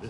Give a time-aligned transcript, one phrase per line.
[0.00, 0.06] Hi,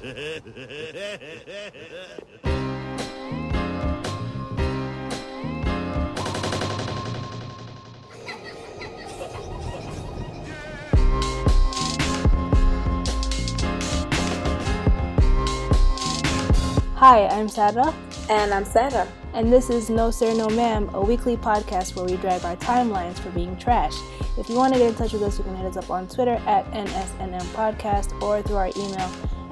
[17.27, 17.93] I'm Sara.
[18.29, 19.09] And I'm Sara.
[19.35, 23.19] And this is No Sir, No Ma'am, a weekly podcast where we drag our timelines
[23.19, 23.95] for being trash.
[24.39, 26.07] If you want to get in touch with us, you can hit us up on
[26.07, 29.11] Twitter at NSNM Podcast or through our email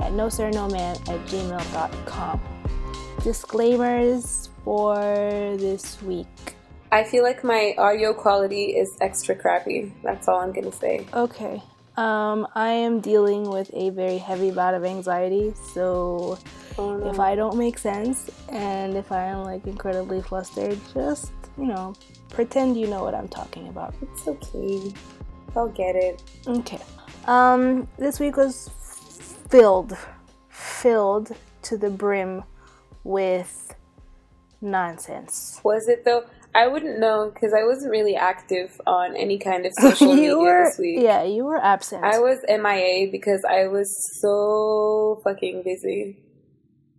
[0.08, 2.40] at no sir, no ma'am at gmail.com.
[3.22, 4.96] Disclaimers for
[5.58, 6.26] this week.
[6.90, 9.92] I feel like my audio quality is extra crappy.
[10.02, 11.06] That's all I'm to say.
[11.12, 11.62] Okay.
[11.98, 16.38] Um, I am dealing with a very heavy bout of anxiety, so
[16.78, 17.10] Oh, no.
[17.10, 21.94] if I don't make sense and if I am like incredibly flustered, just, you know,
[22.30, 23.94] pretend you know what I'm talking about.
[24.00, 24.94] It's okay.
[25.56, 26.22] I'll get it.
[26.46, 26.80] Okay.
[27.26, 28.70] Um, this week was
[29.48, 29.96] filled,
[30.48, 32.44] filled to the brim
[33.04, 33.74] with
[34.60, 35.60] nonsense.
[35.64, 36.24] Was it though?
[36.54, 40.64] I wouldn't know because I wasn't really active on any kind of social media were,
[40.64, 41.00] this week.
[41.00, 42.04] yeah, you were absent.
[42.04, 46.18] I was MIA because I was so fucking busy.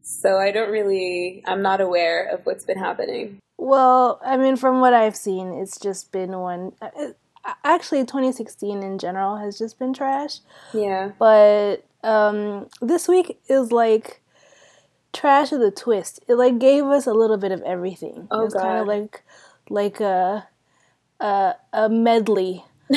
[0.02, 3.40] So I don't really, I'm not aware of what's been happening.
[3.58, 6.72] Well, I mean, from what I've seen, it's just been one.
[6.82, 6.90] uh,
[7.64, 10.40] Actually, 2016 in general has just been trash.
[10.74, 11.12] Yeah.
[11.20, 14.22] But um, this week is like
[15.14, 16.20] trash with a twist.
[16.28, 18.28] It like gave us a little bit of everything.
[18.32, 19.24] Oh, it was kind of like
[19.70, 20.48] like a
[21.20, 22.64] a, a medley,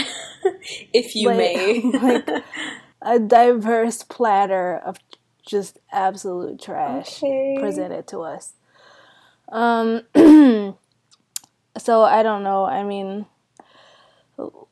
[0.93, 1.83] If you Like- may.
[2.03, 2.45] like
[3.05, 4.97] a diverse platter of
[5.45, 7.57] just absolute trash Okay.
[7.59, 8.53] presented to us.
[9.49, 10.03] Um,
[11.77, 12.65] so I don't know.
[12.65, 13.27] I mean,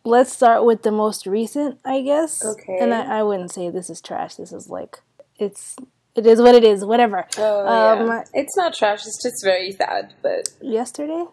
[0.05, 2.45] let's start with the most recent, I guess.
[2.45, 2.79] Okay.
[2.81, 4.37] And I, I wouldn't say this is trash.
[4.37, 5.01] This is like
[5.39, 5.77] it's
[6.15, 6.85] it is what it is.
[6.85, 7.27] Whatever.
[7.39, 8.25] Oh, Um, yeah.
[8.35, 10.49] It's not trash, it's just very sad, but.
[10.61, 11.25] Yesterday,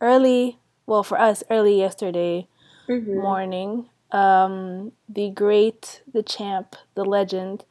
[0.00, 0.58] early.
[0.86, 2.46] Well, for us, early yesterday
[2.88, 3.14] Mhm.
[3.20, 7.64] morning, um, the great, the champ, the legend,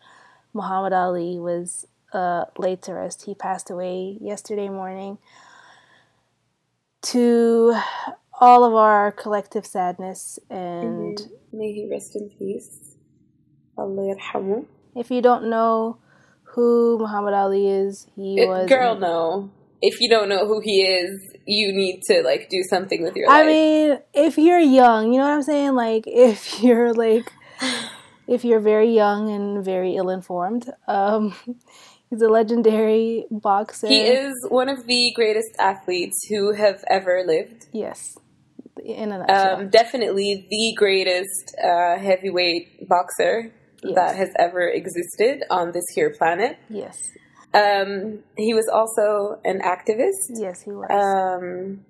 [0.53, 3.23] Muhammad Ali was uh, laid to rest.
[3.25, 5.17] He passed away yesterday morning.
[7.03, 7.75] To
[8.39, 11.29] all of our collective sadness, and Mhm.
[11.53, 12.97] May he rest in peace.
[13.77, 14.65] Allah yarhamu.
[14.95, 15.97] if you don't know
[16.55, 18.67] who Muhammad Ali is, he It- was.
[18.69, 19.49] Girl, no.
[19.81, 21.11] If you don't know who he is,
[21.45, 23.47] you need to like do something with your I life.
[23.47, 25.75] mean, if you're young, you know what I'm saying?
[25.75, 27.31] Like, if you're like,
[28.27, 31.35] if you're very young and very ill informed, um,
[32.09, 33.87] he's a legendary boxer.
[33.87, 37.67] he is one of the greatest athletes who have ever lived.
[37.71, 38.17] Yes,
[38.93, 39.55] in a nutshell.
[39.61, 43.51] Um, definitely the greatest uh, heavyweight boxer
[43.83, 43.95] Yes.
[43.95, 46.57] that has ever existed on this here planet.
[46.69, 46.97] yes,
[47.53, 50.39] Um, he was also an activist.
[50.41, 50.87] yes, he was.
[50.89, 51.85] Um,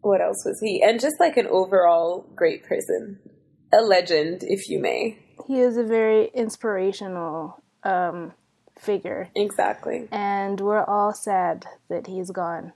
[0.00, 0.82] what else was he?
[0.82, 3.18] And just like an overall great person,
[3.72, 5.18] a legend, if you may.
[5.46, 8.32] he is a very inspirational um,
[8.78, 10.08] figure, Exactly.
[10.10, 12.72] and we're all sad that he's gone.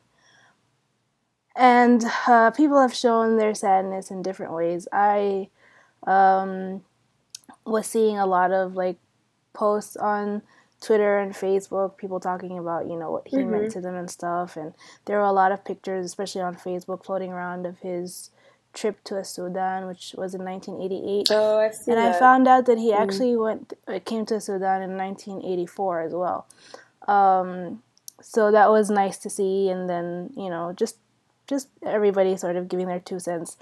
[1.61, 4.89] And uh, people have shown their sadness in different ways.
[4.93, 5.51] I
[6.07, 6.83] um,
[7.67, 8.97] was seeing a lot of like
[9.53, 10.41] posts on
[10.81, 14.57] Twitter and Facebook, people talking about you know what he meant to them and stuff.
[14.57, 14.73] And
[15.05, 18.31] there were a lot of pictures, especially on Facebook, floating around of his
[18.73, 21.29] trip to Sudan, which was in 1988.
[21.31, 24.81] Oh, I've seen And I found out that he actually went uh, came to Sudan
[24.81, 26.47] in 1984 as well.
[27.07, 27.83] Um,
[28.23, 30.97] so that was nice to see, and then you know just
[31.51, 33.57] just everybody sort of giving their two cents,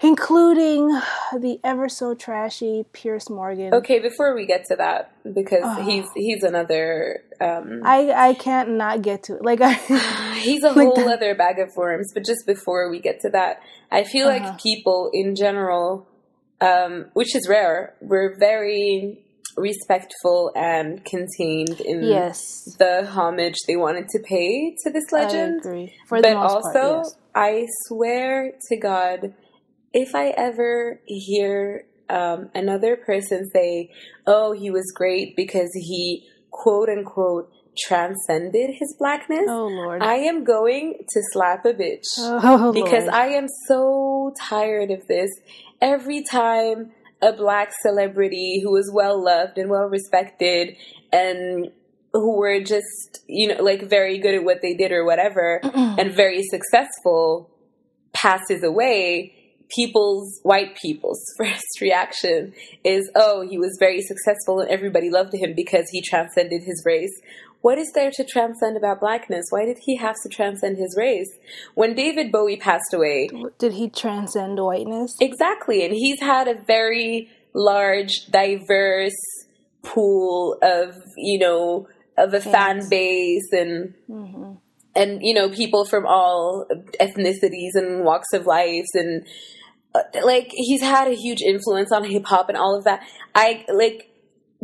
[0.00, 0.88] including
[1.38, 3.72] the ever so trashy Piers Morgan.
[3.74, 5.82] Okay, before we get to that, because Oh.
[5.82, 9.42] he's he's another um, I I can't not get to it.
[9.44, 9.74] Like I
[10.40, 11.14] he's a Like whole that.
[11.18, 12.10] other bag of worms.
[12.14, 13.60] But just before we get to that,
[13.92, 14.38] I feel Uh-huh.
[14.50, 16.06] like people in general,
[16.60, 19.20] um, which is rare, were very
[19.56, 25.60] respectful and contained in yes, the homage they wanted to pay to this I legend.
[25.60, 25.92] agree.
[26.08, 27.16] For the but also, part, yes.
[27.34, 29.34] I swear to God,
[29.92, 33.90] if I ever hear um, another person say,
[34.26, 40.02] "Oh, he was great because he quote unquote transcended his blackness," Oh Lord.
[40.02, 43.14] I am going to slap a bitch oh, because Lord.
[43.14, 45.30] I am so tired of this.
[45.80, 46.92] Every time
[47.26, 50.76] a black celebrity who was well loved and well respected
[51.12, 51.70] and
[52.12, 56.14] who were just, you know, like very good at what they did or whatever and
[56.14, 57.50] very successful
[58.14, 59.35] passes away,
[59.68, 62.52] people's white people's first reaction
[62.84, 67.20] is oh he was very successful and everybody loved him because he transcended his race.
[67.62, 69.46] What is there to transcend about blackness?
[69.50, 71.30] Why did he have to transcend his race?
[71.74, 73.28] When david bowie passed away
[73.58, 75.16] did he transcend whiteness?
[75.20, 79.16] Exactly and he's had a very large diverse
[79.82, 81.88] pool of you know
[82.18, 84.54] of a fan base and mm-hmm
[84.96, 86.66] and you know people from all
[87.00, 89.24] ethnicities and walks of life and
[89.94, 93.02] uh, like he's had a huge influence on hip hop and all of that.
[93.34, 94.10] I like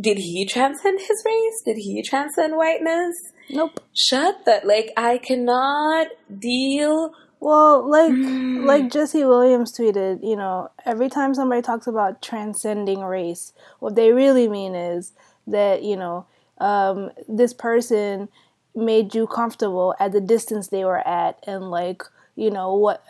[0.01, 1.61] did he transcend his race?
[1.65, 3.15] Did he transcend whiteness?
[3.49, 3.79] Nope.
[3.93, 6.07] Shut that like i cannot
[6.39, 8.65] deal well like mm.
[8.65, 14.11] like jesse williams tweeted you know every time somebody talks about transcending race what they
[14.11, 15.11] really mean is
[15.45, 16.25] that you know
[16.59, 18.29] um, this person
[18.75, 22.03] made you comfortable at the distance they were at and like
[22.35, 23.05] you know what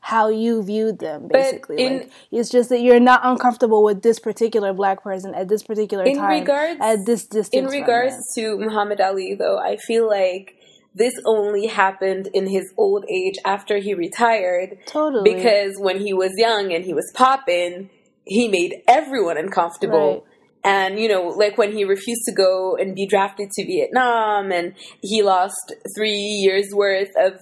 [0.00, 1.78] how you viewed them basically.
[1.78, 5.62] in, like, it's just that you're not uncomfortable with this particular black person at this
[5.62, 10.08] particular in time regards, at this distance in regards to muhammad ali though i feel
[10.08, 10.56] like
[10.94, 15.34] this only happened in his old age after he retired totally.
[15.34, 17.88] because when he was young and he was popping
[18.24, 20.14] he made everyone uncomfortable.
[20.14, 20.35] Right
[20.66, 24.74] and, you know, like when he refused to go and be drafted to Vietnam and
[25.00, 27.34] he lost three years worth of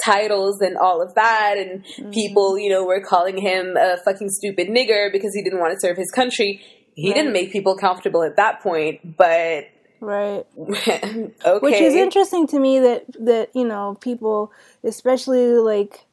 [0.00, 2.10] titles and all of that and mm-hmm.
[2.10, 5.80] people, you know, were calling him a fucking stupid nigger because he didn't want to
[5.84, 6.62] serve his country.
[6.94, 7.16] He right.
[7.16, 9.64] didn't make people comfortable at that point, but
[10.00, 14.52] right okay which is interesting to me that that you know people
[14.84, 16.06] especially like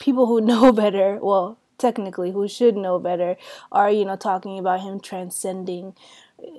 [0.00, 3.36] people who know better well technically who should know better
[3.70, 5.94] are you know talking about him transcending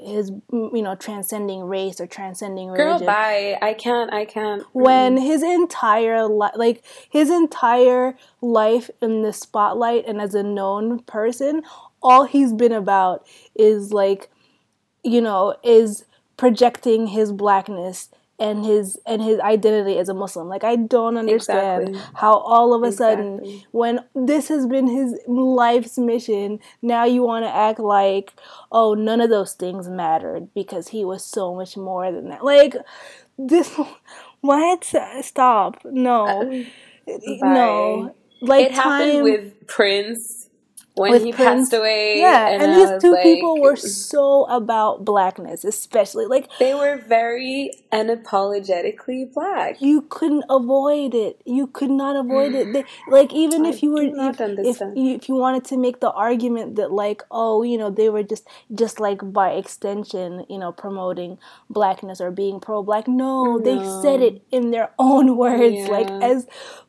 [0.05, 2.99] his you know transcending race or transcending religion.
[2.99, 3.57] Girl, bye.
[3.61, 4.13] I can't.
[4.13, 4.63] I can't.
[4.73, 10.99] When his entire life, like his entire life in the spotlight and as a known
[10.99, 11.63] person,
[12.01, 13.25] all he's been about
[13.55, 14.29] is like,
[15.03, 16.05] you know, is
[16.37, 18.09] projecting his blackness
[18.43, 20.49] and his and his identity as a Muslim.
[20.49, 22.11] Like I don't understand exactly.
[22.15, 23.25] how all of a exactly.
[23.25, 28.33] sudden when this has been his life's mission, now you want to act like
[28.71, 32.43] oh none of those things mattered because he was so much more than that.
[32.43, 32.75] Like
[33.37, 33.73] this
[34.41, 35.79] what stop.
[35.85, 36.65] No.
[37.07, 38.15] Uh, no.
[38.41, 40.42] Like it time, happened with Prince
[40.95, 42.19] when he Prince, passed away.
[42.19, 46.97] Yeah, and, and these two like, people were so about blackness, especially like they were
[47.07, 49.81] very unapologetically black.
[49.81, 51.41] You couldn't avoid it.
[51.45, 52.73] You could not avoid it.
[52.73, 53.11] They, mm-hmm.
[53.11, 56.11] like even I if you were if, if you, if you wanted to make the
[56.11, 60.71] argument that like oh you know they were just just like by extension you know
[60.71, 63.07] promoting blackness or being pro black.
[63.07, 65.87] No, no, they said it in their own words yeah.
[65.87, 66.47] like as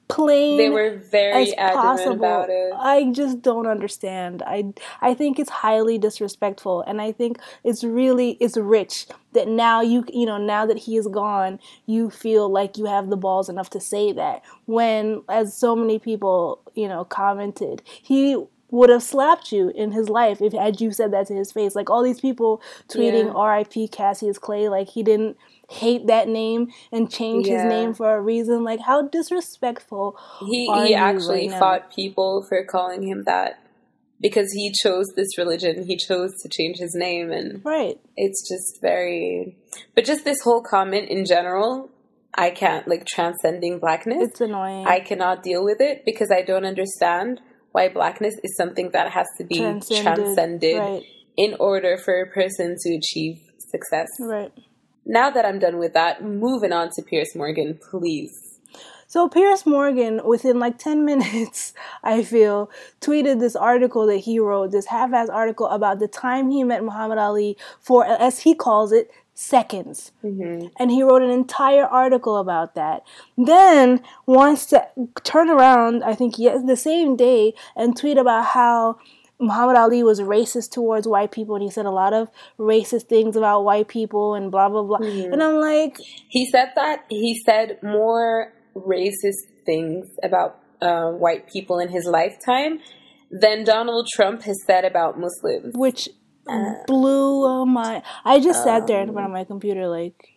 [0.09, 2.13] plain they were very as possible.
[2.15, 2.73] about it.
[2.77, 4.43] I just don't understand.
[4.47, 9.81] I I think it's highly disrespectful and I think it's really it's rich that now
[9.81, 13.49] you you know now that he is gone, you feel like you have the balls
[13.49, 18.37] enough to say that when as so many people, you know, commented, he
[18.71, 21.75] would have slapped you in his life if had you said that to his face.
[21.75, 23.33] Like all these people tweeting yeah.
[23.33, 23.89] R.I.P.
[23.89, 25.37] Cassius Clay, like he didn't
[25.71, 27.63] hate that name and change yeah.
[27.63, 28.65] his name for a reason.
[28.65, 30.19] Like how disrespectful.
[30.41, 33.61] He he actually right fought people for calling him that
[34.21, 35.85] because he chose this religion.
[35.87, 37.99] He chose to change his name and right.
[38.17, 39.57] It's just very
[39.95, 41.91] but just this whole comment in general
[42.37, 44.29] I can't like transcending blackness.
[44.31, 44.87] It's annoying.
[44.87, 49.27] I cannot deal with it because I don't understand why blackness is something that has
[49.39, 51.03] to be transcended, transcended right.
[51.37, 54.09] in order for a person to achieve success.
[54.21, 54.53] Right
[55.07, 58.59] now that I'm done with that, moving on to Piers Morgan, please.
[59.07, 62.71] So Piers Morgan, within like 10 minutes, I feel,
[63.01, 67.19] tweeted this article that he wrote, this half-ass article about the time he met Muhammad
[67.19, 70.13] Ali for, as he calls it, seconds.
[70.25, 70.69] Mm-hmm.
[70.79, 73.03] And he wrote an entire article about that.
[73.37, 74.87] Then wants to
[75.23, 78.99] turn around, I think yes, the same day, and tweet about how
[79.41, 83.37] Muhammad Ali was racist towards white people and he said a lot of racist things
[83.37, 84.99] about white people and blah blah blah.
[84.99, 85.33] Mm-hmm.
[85.33, 85.99] And I'm like
[86.29, 92.81] He said that he said more racist things about uh, white people in his lifetime
[93.31, 95.75] than Donald Trump has said about Muslims.
[95.77, 96.09] Which
[96.49, 100.29] uh, blew my I just um, sat there in front of um, my computer like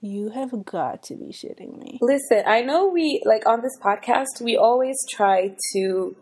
[0.00, 1.98] you have got to be shitting me.
[2.00, 6.16] Listen, I know we like on this podcast we always try to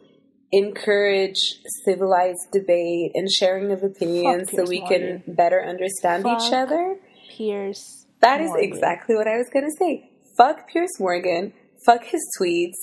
[0.57, 1.39] encourage
[1.85, 5.23] civilized debate and sharing of opinions so we Morgan.
[5.25, 6.97] can better understand Fuck each other.
[7.31, 8.07] Piers.
[8.21, 8.65] That is Morgan.
[8.73, 10.11] exactly what I was going to say.
[10.37, 11.53] Fuck Piers Morgan.
[11.85, 12.75] Fuck his tweets.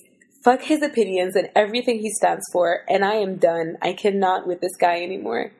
[0.43, 3.77] fuck his opinions and everything he stands for, and I am done.
[3.81, 5.51] I cannot with this guy anymore.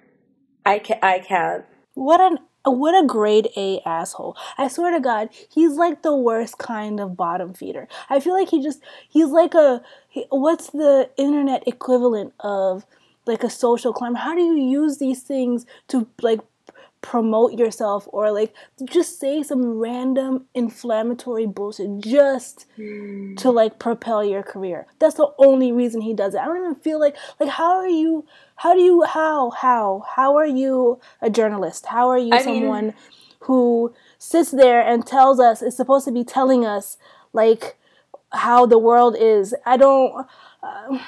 [0.66, 1.66] I can I can't.
[1.94, 4.38] What an what a grade A asshole.
[4.58, 7.88] I swear to God, he's like the worst kind of bottom feeder.
[8.10, 9.82] I feel like he just, he's like a,
[10.30, 12.86] what's the internet equivalent of
[13.26, 14.20] like a social climber?
[14.20, 16.42] How do you use these things to like
[17.02, 18.54] promote yourself or like
[18.86, 23.36] just say some random inflammatory bullshit just mm.
[23.38, 24.86] to like propel your career.
[25.00, 26.42] That's the only reason he does it.
[26.42, 28.26] I don't even feel like like how are you
[28.58, 31.88] how do you how how how are you a journalist?
[31.88, 32.96] How are you I someone mean,
[33.42, 36.98] who sits there and tells us is supposed to be telling us
[37.34, 37.78] like
[38.32, 39.56] how the world is.
[39.66, 40.26] I don't
[40.64, 41.00] uh,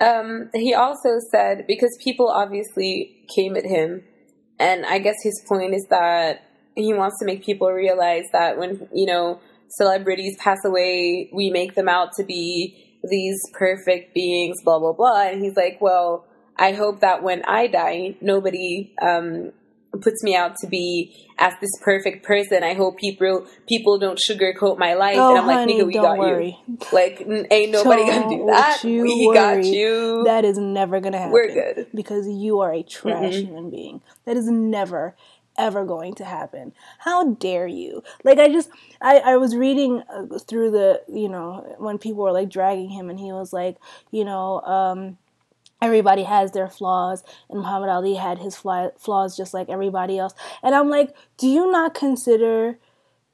[0.00, 4.02] um, he also said because people obviously came at him
[4.60, 6.42] and I guess his point is that
[6.76, 9.40] he wants to make people realize that when, you know,
[9.70, 15.22] celebrities pass away, we make them out to be these perfect beings, blah, blah, blah.
[15.22, 16.26] And he's like, well,
[16.58, 19.52] I hope that when I die, nobody um,
[20.00, 22.62] puts me out to be as this perfect person.
[22.62, 25.16] I hope people people don't sugarcoat my life.
[25.18, 26.58] Oh, and I'm honey, like, nigga, we got worry.
[26.66, 26.78] you.
[26.92, 27.20] Like,
[27.50, 28.80] ain't nobody don't gonna do that.
[28.84, 29.34] We worry.
[29.34, 30.22] got you.
[30.24, 31.32] That is never gonna happen.
[31.32, 33.46] We're good because you are a trash mm-hmm.
[33.46, 34.02] human being.
[34.26, 35.16] That is never
[35.58, 36.72] ever going to happen.
[36.98, 38.02] How dare you?
[38.24, 38.70] Like I just
[39.00, 43.10] I I was reading uh, through the, you know, when people were like dragging him
[43.10, 43.76] and he was like,
[44.10, 45.18] you know, um
[45.80, 50.34] everybody has their flaws and Muhammad Ali had his flaws just like everybody else.
[50.62, 52.78] And I'm like, do you not consider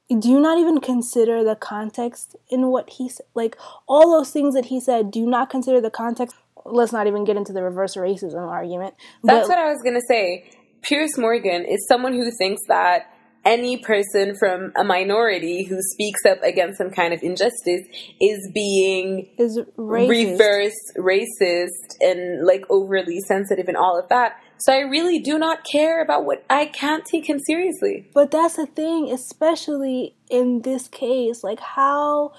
[0.09, 3.25] do you not even consider the context in what he said?
[3.35, 6.35] Like all those things that he said, do you not consider the context?
[6.65, 8.95] Let's not even get into the reverse racism argument.
[9.23, 10.49] That's but, what I was going to say.
[10.81, 13.13] Piers Morgan is someone who thinks that
[13.47, 17.81] any person from a minority who speaks up against some kind of injustice
[18.19, 20.09] is being is racist.
[20.09, 24.33] reverse racist and like overly sensitive and all of that.
[24.57, 28.09] So I really do not care about what I can't take him seriously.
[28.13, 31.43] But that's the thing, especially in this case.
[31.43, 32.33] Like, how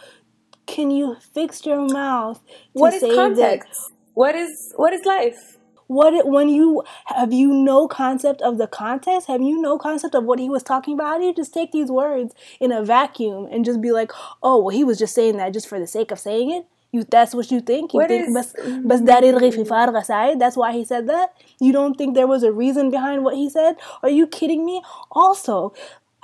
[0.66, 2.42] can you fix your mouth?
[2.72, 3.68] what is context?
[3.70, 5.57] That, what is what is life?
[5.88, 9.26] What it, when you have you no concept of the context?
[9.26, 11.06] Have you no concept of what he was talking about?
[11.06, 14.58] How do you just take these words in a vacuum and just be like oh
[14.58, 17.34] well he was just saying that just for the sake of saying it you that's
[17.34, 17.92] what you think?
[17.92, 20.38] You what think is, bas, mm-hmm.
[20.38, 21.34] that's why he said that?
[21.60, 23.76] You don't think there was a reason behind what he said?
[24.02, 24.82] Are you kidding me?
[25.10, 25.74] Also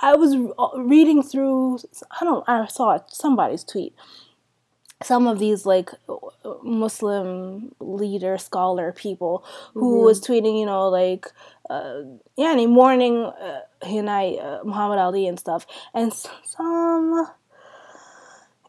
[0.01, 1.79] i was uh, reading through
[2.21, 3.95] i don't i saw somebody's tweet
[5.02, 5.92] some of these like
[6.64, 10.06] Muslim leader scholar people who mm-hmm.
[10.06, 11.28] was tweeting, you know, like
[11.70, 12.02] uh,
[12.36, 16.14] yeah, any morning uh, uh, Muhammad Ali and stuff, and
[16.44, 17.28] some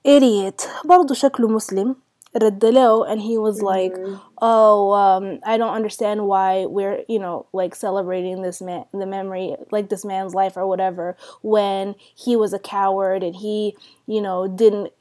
[0.05, 1.97] idiot برضه شكله مسلم
[3.04, 4.16] and he was like mm-hmm.
[4.42, 9.56] oh um, i don't understand why we're you know like celebrating this man the memory
[9.72, 13.76] like this man's life or whatever when he was a coward and he
[14.06, 14.92] you know didn't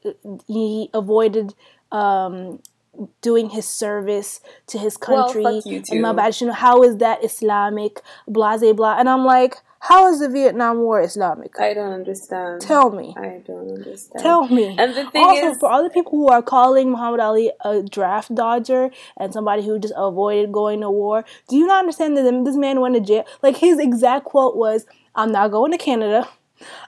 [0.47, 1.53] he avoided
[1.91, 2.59] um,
[3.21, 6.01] doing his service to his country well, fuck you too.
[6.53, 10.99] how is that islamic blah blah blah and i'm like how is the Vietnam War
[11.01, 11.59] Islamic?
[11.59, 12.61] I don't understand.
[12.61, 13.13] Tell me.
[13.17, 14.23] I don't understand.
[14.23, 14.75] Tell me.
[14.77, 17.83] And the thing also, is, for all the people who are calling Muhammad Ali a
[17.83, 22.43] draft dodger and somebody who just avoided going to war, do you not understand that
[22.45, 23.25] this man went to jail?
[23.43, 26.27] Like his exact quote was, "I'm not going to Canada."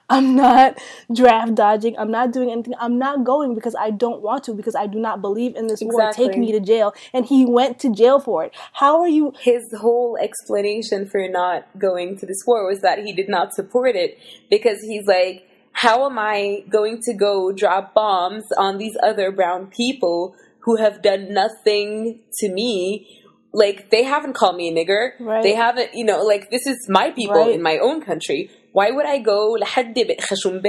[0.10, 0.80] I'm not
[1.14, 1.98] draft dodging.
[1.98, 2.74] I'm not doing anything.
[2.80, 5.82] I'm not going because I don't want to because I do not believe in this
[5.82, 6.26] exactly.
[6.26, 6.32] war.
[6.32, 6.94] Take me to jail.
[7.14, 8.54] And he went to jail for it.
[8.74, 9.34] How are you?
[9.40, 13.96] His whole explanation for not going to this war was that he did not support
[13.96, 14.18] it
[14.50, 19.68] because he's like, how am I going to go drop bombs on these other brown
[19.68, 23.24] people who have done nothing to me?
[23.54, 25.12] Like, they haven't called me a nigger.
[25.20, 25.44] Right.
[25.44, 27.54] They haven't, you know, like, this is my people right.
[27.54, 30.63] in my own country why would I go لحد خشم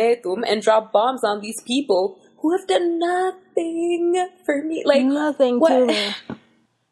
[0.45, 4.83] and drop bombs on these people who have done nothing for me?
[4.85, 5.69] Like nothing what?
[5.69, 6.13] to me.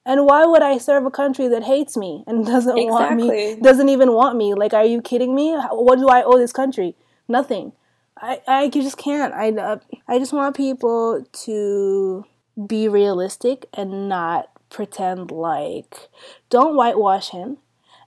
[0.04, 2.88] And why would I serve a country that hates me and doesn't exactly.
[2.88, 3.56] want me?
[3.62, 4.56] Doesn't even want me?
[4.56, 5.56] Like, are you kidding me?
[5.72, 6.96] What do I owe this country?
[7.28, 7.74] Nothing.
[8.18, 9.34] I I just can't.
[9.34, 12.26] I uh, I just want people to
[12.68, 16.10] be realistic and not pretend like.
[16.50, 17.58] Don't whitewash him,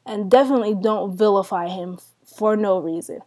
[0.04, 1.98] and definitely don't vilify him
[2.38, 3.20] for no reason.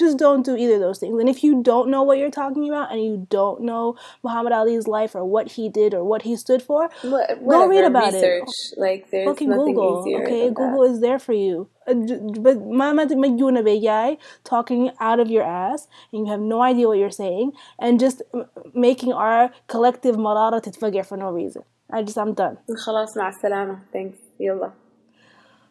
[0.00, 1.18] just don't do either of those things.
[1.22, 3.84] And if you don't know what you're talking about and you don't know
[4.26, 6.80] Muhammad Ali's life or what he did or what he stood for,
[7.12, 8.52] What, go read about research.
[8.56, 8.78] it.
[8.84, 9.94] Like there's Fucking nothing Google.
[10.02, 10.20] easier.
[10.26, 11.54] Okay, than Google is there for you.
[11.90, 14.08] Uh, j- But Mama Mayuna Beyai
[14.52, 17.48] talking out of your ass and you have no idea what you're saying
[17.78, 18.46] and just m-
[18.88, 21.62] making our collective marara تتفجر for no reason.
[21.90, 22.56] I just I'm done.
[22.68, 22.76] that.
[22.86, 23.78] خلاص مع السلامة.
[23.96, 24.18] Thanks.
[24.40, 24.70] يلا.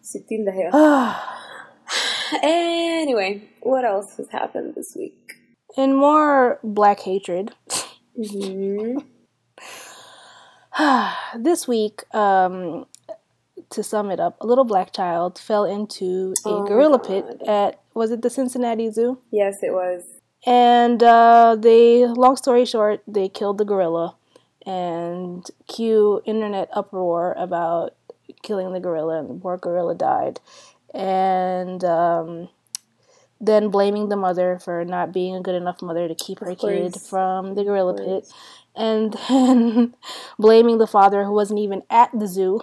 [0.01, 1.15] 60 دقيقة.
[2.42, 5.34] anyway, what else has happened this week?
[5.76, 7.52] In more black hatred.
[8.18, 8.98] Mm-hmm.
[11.42, 12.86] this week, um,
[13.70, 17.80] to sum it up, a little black child fell into a Oh gorilla pit at
[17.94, 19.18] was it the Cincinnati Zoo?
[19.30, 20.04] Yes, it was.
[20.46, 24.16] And uh, they, long story short, they killed the gorilla,
[24.66, 27.94] and cue internet uproar about
[28.42, 30.40] killing the gorilla, and the poor gorilla died,
[30.92, 32.48] and um,
[33.40, 36.94] then blaming the mother for not being a good enough mother to keep her kid
[37.00, 38.32] from the gorilla pit,
[38.76, 39.94] and then
[40.38, 42.60] blaming the father who wasn't even at the zoo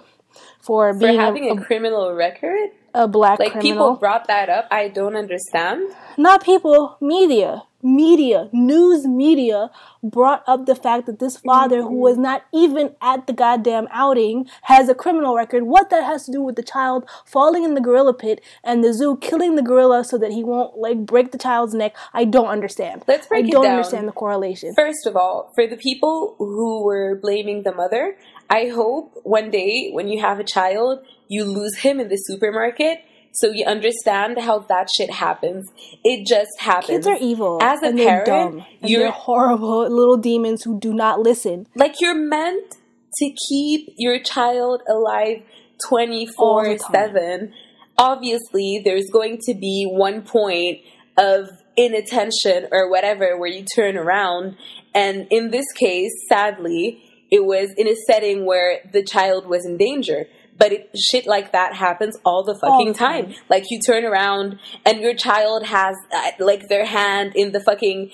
[0.60, 2.70] for For being having a, a, criminal record?
[2.94, 3.72] A, black Like, criminal.
[3.72, 4.66] people brought that up.
[4.70, 5.94] I don't understand.
[6.16, 9.70] not people, media, media, news media
[10.02, 11.96] brought up the fact that this father, who mm-hmm.
[11.96, 15.62] was not even at the goddamn outing, has a criminal record.
[15.64, 18.92] What that has to do with the child falling in the gorilla pit and the
[18.92, 21.94] zoo killing the gorilla so that he won't like break the child's neck?
[22.12, 23.02] I don't understand.
[23.06, 23.76] Let's break I it don't down.
[23.76, 24.74] understand the correlation.
[24.74, 28.16] First of all, for the people who were blaming the mother,
[28.50, 31.00] I hope one day when you have a child,
[31.30, 32.98] you lose him in the supermarket
[33.32, 35.70] so you understand how that shit happens.
[36.02, 36.88] It just happens.
[36.88, 37.58] Kids are evil.
[37.62, 38.66] As a and parent, they're dumb.
[38.82, 41.66] And you're they're horrible little demons who do not listen.
[41.76, 42.76] like you're meant
[43.18, 45.42] to keep your child alive
[45.88, 47.52] 24 7
[47.98, 50.78] obviously there's going to be one point
[51.16, 54.56] of inattention or whatever where you turn around
[54.94, 59.76] and in this case sadly it was in a setting where the child was in
[59.76, 60.26] danger
[60.60, 63.24] but it, shit like that happens all the fucking the time.
[63.32, 63.34] time.
[63.48, 68.12] Like you turn around and your child has uh, like their hand in the fucking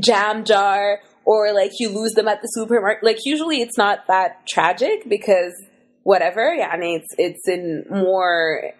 [0.00, 3.02] jam jar or like you lose them at the supermarket.
[3.02, 5.52] Like usually it's not that tragic because
[6.04, 8.70] whatever, yeah, I mean it's it's in more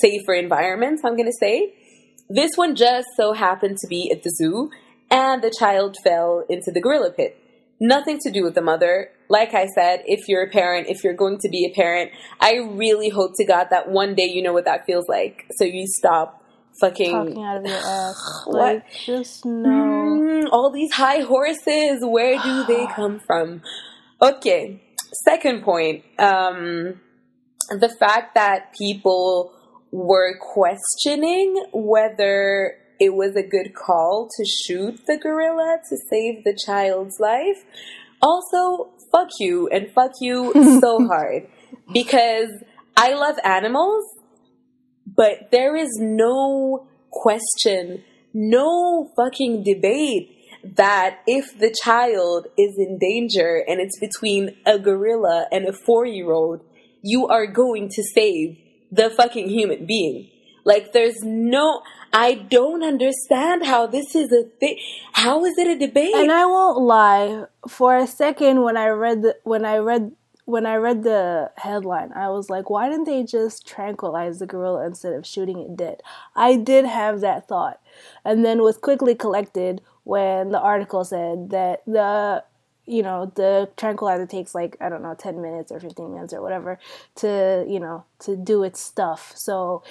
[0.00, 1.72] safer environments, I'm to say.
[2.28, 4.70] This one just so happened to be at the zoo
[5.08, 7.36] and the child fell into the gorilla pit.
[7.78, 9.10] Nothing to do with the mother.
[9.30, 12.56] Like I said, if you're a parent, if you're going to be a parent, I
[12.56, 15.46] really hope to God that one day you know what that feels like.
[15.56, 16.42] So you stop
[16.80, 18.42] fucking Talking out of your ass.
[18.46, 18.74] What?
[18.74, 19.70] Like, just no.
[19.70, 23.62] Mm, all these high horses, where do they come from?
[24.20, 24.82] Okay,
[25.24, 26.04] second point.
[26.18, 27.00] Um,
[27.70, 29.52] the fact that people
[29.92, 36.58] were questioning whether it was a good call to shoot the gorilla to save the
[36.66, 37.64] child's life.
[38.22, 41.48] Also, fuck you and fuck you so hard
[41.92, 42.50] because
[42.96, 44.04] I love animals,
[45.06, 50.36] but there is no question, no fucking debate
[50.76, 56.04] that if the child is in danger and it's between a gorilla and a four
[56.04, 56.62] year old,
[57.02, 58.58] you are going to save
[58.92, 60.28] the fucking human being.
[60.64, 61.80] Like, there's no,
[62.12, 64.78] I don't understand how this is a thing.
[65.12, 66.14] How is it a debate?
[66.14, 67.44] And I won't lie.
[67.68, 70.12] For a second, when I read the when I read
[70.44, 74.84] when I read the headline, I was like, why didn't they just tranquilize the gorilla
[74.84, 76.02] instead of shooting it dead?
[76.34, 77.80] I did have that thought,
[78.24, 82.42] and then was quickly collected when the article said that the
[82.86, 86.42] you know the tranquilizer takes like i don't know 10 minutes or 15 minutes or
[86.42, 86.78] whatever
[87.16, 89.82] to you know to do its stuff so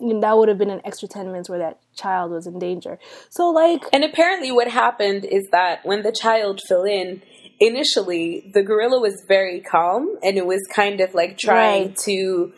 [0.00, 2.58] you know, that would have been an extra 10 minutes where that child was in
[2.58, 2.98] danger
[3.30, 7.22] so like And apparently, what happened is that when the child fell in,
[7.60, 11.96] initially the gorilla was very calm and it was kind of like trying Right.
[11.98, 12.52] to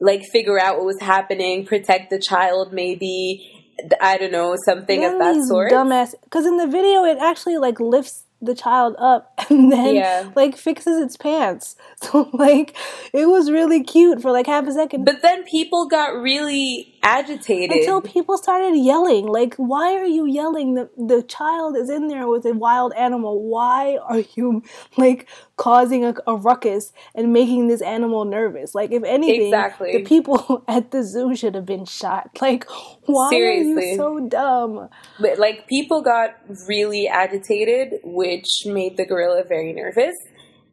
[0.00, 3.52] like figure out what was happening, protect the child, maybe
[4.00, 5.72] I don't know something of that sort.
[5.72, 10.30] Dumbass, because in the video it actually like lifts the child up and then Yeah.
[10.36, 11.76] like fixes its pants.
[12.02, 12.76] So like
[13.12, 17.76] it was really cute for like half a second But then people got really agitated.
[17.76, 19.26] until people started yelling.
[19.26, 20.74] Like, why are you yelling?
[20.74, 23.42] The the child is in there with a wild animal.
[23.42, 24.62] Why are you
[24.96, 28.74] like causing a, a ruckus and making this animal nervous?
[28.74, 29.92] Like, if anything, Exactly.
[29.92, 32.30] the people at the zoo should have been shot.
[32.40, 32.66] Like,
[33.06, 34.88] why are you so dumb?
[35.20, 36.36] But like people got
[36.68, 40.14] really agitated, which made the gorilla very nervous,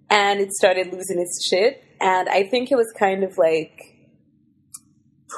[0.10, 1.84] and it started losing its shit.
[2.02, 3.95] And I think it was kind of like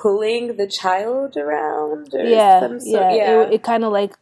[0.01, 2.13] pulling the child around.
[2.13, 3.41] Or yeah, some sort, yeah, yeah.
[3.43, 4.13] It, it kind of like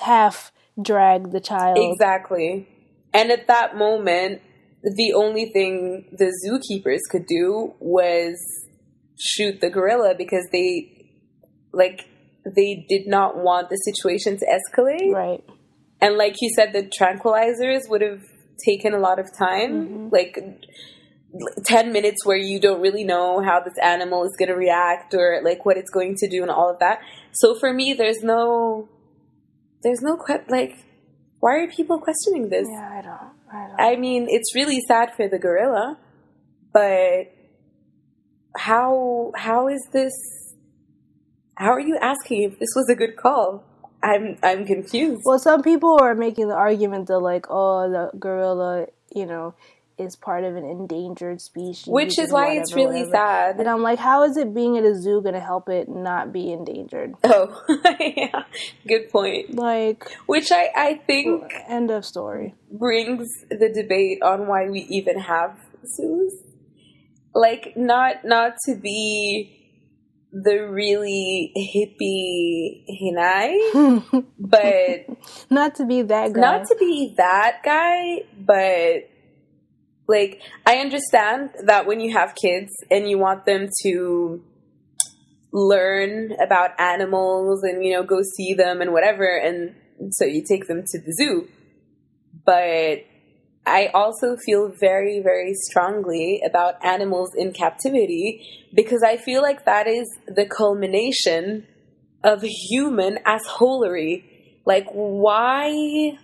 [0.00, 1.78] half dragged the child.
[1.80, 2.68] Exactly.
[3.12, 4.40] And at that moment,
[4.82, 8.36] the only thing the zookeepers could do was
[9.20, 11.10] shoot the gorilla because they,
[11.72, 12.08] like,
[12.44, 15.12] they did not want the situation to escalate.
[15.12, 15.44] Right.
[16.00, 18.22] And like you said, the tranquilizers would have
[18.64, 19.72] taken a lot of time.
[19.72, 20.08] Mm-hmm.
[20.10, 20.38] Like,
[21.64, 25.40] 10 minutes where you don't really know how this animal is going to react or
[25.42, 27.00] like what it's going to do and all of that.
[27.32, 28.88] So for me, there's no,
[29.82, 30.76] there's no, que- like,
[31.40, 32.68] why are people questioning this?
[32.70, 33.30] Yeah, I don't.
[33.52, 33.80] I don't.
[33.80, 35.98] I mean, it's really sad for the gorilla,
[36.72, 37.32] but
[38.56, 40.12] how, how is this,
[41.56, 43.64] how are you asking if this was a good call?
[44.02, 45.22] I'm, I'm confused.
[45.24, 49.54] Well, some people are making the argument that like, oh, the gorilla, you know,
[49.98, 53.10] is part of an endangered species, Which is why it's really whatever.
[53.12, 53.60] sad.
[53.60, 56.32] And I'm like, how is it being at a zoo going to help it not
[56.32, 57.14] be endangered?
[57.24, 57.62] Oh,
[58.00, 58.44] yeah,
[58.86, 59.54] good point.
[59.54, 62.54] Like, Which I, I think end of story.
[62.70, 66.34] brings the debate on why we even have zoos.
[67.34, 69.58] Like, not not to be
[70.34, 75.16] the really hippie hinai, but
[75.50, 76.40] not to be that guy.
[76.40, 79.08] not to be that guy, but
[80.12, 84.44] like I understand that when you have kids and you want them to
[85.52, 89.74] learn about animals and you know go see them and whatever and
[90.10, 91.48] so you take them to the zoo.
[92.44, 93.06] But
[93.64, 99.86] I also feel very very strongly about animals in captivity because I feel like that
[99.86, 101.66] is the culmination
[102.22, 104.24] of human assholery.
[104.66, 106.18] Like why?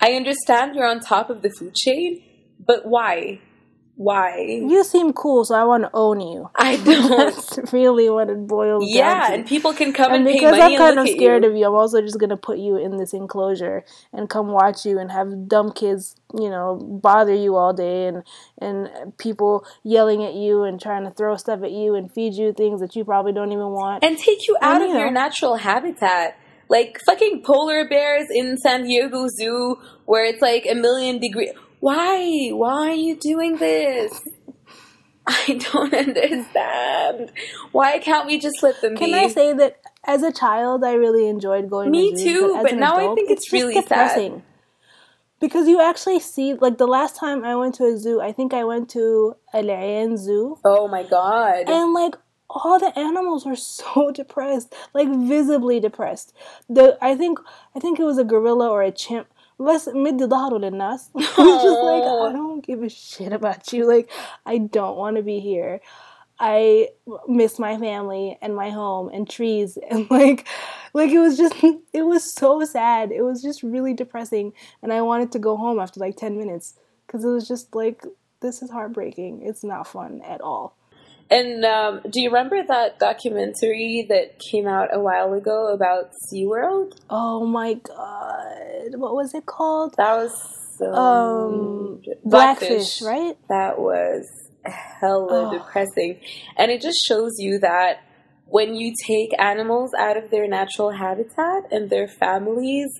[0.00, 2.22] I understand you're on top of the food chain
[2.66, 3.40] but why?
[3.94, 4.38] Why?
[4.40, 6.48] You seem cool, so I want to own you.
[6.56, 7.10] I don't.
[7.10, 8.96] That's really what it boils down to.
[8.96, 11.50] yeah, and people can come and, and because I'm kind of scared you.
[11.50, 14.98] of you, I'm also just gonna put you in this enclosure and come watch you
[14.98, 18.22] and have dumb kids, you know, bother you all day and
[18.58, 22.54] and people yelling at you and trying to throw stuff at you and feed you
[22.54, 24.02] things that you probably don't even want.
[24.02, 26.38] and take you out And, of you your natural habitat.
[26.70, 31.52] Like fucking polar bears in San Diego Zoo, where it's like a million degree.
[31.82, 32.50] Why?
[32.50, 34.28] Why are you doing this?
[35.26, 37.32] I don't understand.
[37.72, 39.14] Why can't we just let them Can be?
[39.14, 41.90] I say that as a child, I really enjoyed going.
[41.90, 43.82] Me to too, but an now I think it's just really sad.
[43.82, 44.44] depressing.
[45.40, 48.54] Because you actually see, like the last time I went to a zoo, I think
[48.54, 51.68] I went to Al Ain Zoo, oh my god!
[51.68, 52.14] and like
[52.48, 56.32] all the animals were so depressed, like visibly depressed.
[56.68, 57.40] The I think
[57.74, 59.26] I think it was a gorilla or a chimp.
[59.61, 61.09] بس مد ظهره للناس.
[61.15, 62.29] It was just like Aw.
[62.29, 63.87] I don't give a shit about you.
[63.87, 64.09] Like
[64.45, 65.81] I don't want to be here.
[66.39, 66.89] I
[67.27, 70.47] miss my family and my home and trees and like
[70.93, 71.55] like it was just
[71.93, 73.11] it was so sad.
[73.11, 76.75] It was just really depressing and I wanted to go home after like 10 minutes
[77.07, 78.05] cuz it was just like
[78.41, 79.41] this is heartbreaking.
[79.41, 80.75] It's not fun at all.
[81.32, 86.92] And um, do you remember that documentary that came out a while ago about SeaWorld?
[87.08, 88.94] Oh my god.
[88.96, 89.94] What was it called?
[89.96, 90.32] That was
[90.78, 93.36] so Um Blackfish, right?
[93.48, 94.28] That was
[94.64, 95.50] hella Oh.
[95.58, 96.20] depressing.
[96.58, 98.00] And it just shows you that
[98.46, 102.90] when you take animals out of their natural habitat and their families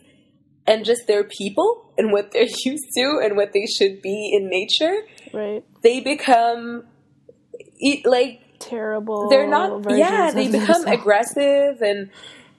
[0.67, 4.49] and just their people and what they're used to and what they should be in
[4.49, 5.03] nature,
[5.35, 5.63] Right.
[5.83, 6.85] they become
[7.83, 9.29] e- like Terrible.
[9.29, 11.01] they're not yeah they become themselves.
[11.01, 12.11] aggressive and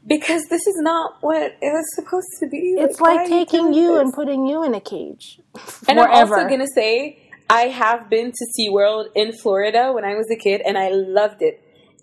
[0.05, 3.73] because this is not what it was supposed to be It's why like taking doing
[3.73, 5.39] you and putting you in a cage.
[5.88, 10.29] and i'm also gonna say i have been to seaworld in florida when i was
[10.31, 11.62] a kid and i loved it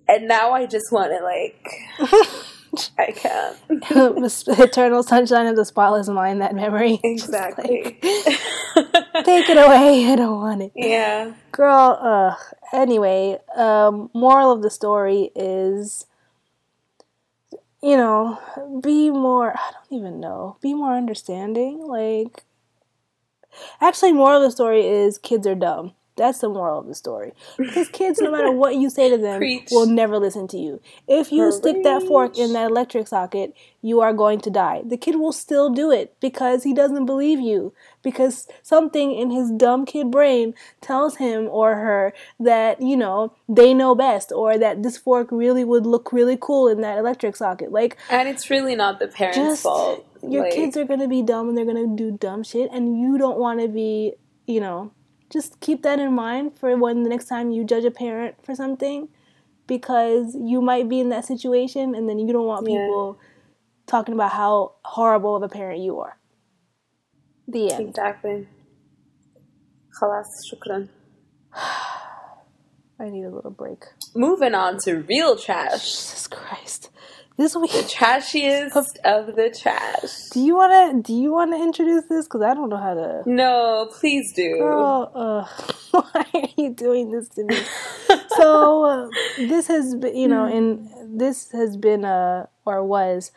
[0.08, 2.10] and now i just want to like
[2.98, 6.40] i can't Eternal sunshine of the spotless mind.
[6.40, 7.00] That memory.
[7.04, 8.00] Exactly like,
[9.24, 10.06] Take it away.
[10.06, 10.72] I don't want it.
[10.74, 12.34] yeah Girl, uh,
[12.72, 16.06] anyway, um, moral of the story is,
[17.82, 18.38] you know,
[18.82, 21.84] be more, I don't even know, be more understanding.
[21.86, 22.44] Like,
[23.80, 25.92] actually, moral of the story is kids are dumb.
[26.16, 27.32] That's the moral of the story.
[27.56, 29.68] Because kids, no matter what you say to them, Preach.
[29.70, 30.80] will never listen to you.
[31.08, 34.82] If you stick that fork in that electric socket, you are going to die.
[34.84, 37.72] The kid will still do it because he doesn't believe you.
[38.02, 43.72] Because something in his dumb kid brain tells him or her that, you know, they
[43.72, 47.72] know best or that this fork really would look really cool in that electric socket.
[47.72, 51.08] Like, and it's really not the parents just fault your Like, kids are going to
[51.08, 54.14] be dumb and they're going to do dumb shit and you don't want to be,
[54.46, 54.92] you know,
[55.29, 58.53] just keep that in mind for when the next time you judge a parent for
[58.55, 59.09] something
[59.67, 62.77] because you might be in that situation and then you don't want Yeah.
[62.77, 63.17] people
[63.87, 66.17] talking about how horrible of a parent you are.
[67.47, 67.89] The end.
[67.89, 68.47] Exactly.
[69.91, 70.87] خلاص شكرا.
[72.99, 73.83] I need a little break.
[74.15, 75.83] Moving on to real trash.
[75.83, 76.89] Jesus Christ.
[77.40, 80.28] This week The trashiest of the trash.
[80.28, 82.26] Do you wanna do you wanna introduce this?
[82.26, 84.58] Because I don't know how to No, please do.
[84.58, 85.48] Girl, ugh,
[86.12, 87.56] why are you doing this to me?
[88.36, 93.32] so uh, this has been, you know, and this has been a or was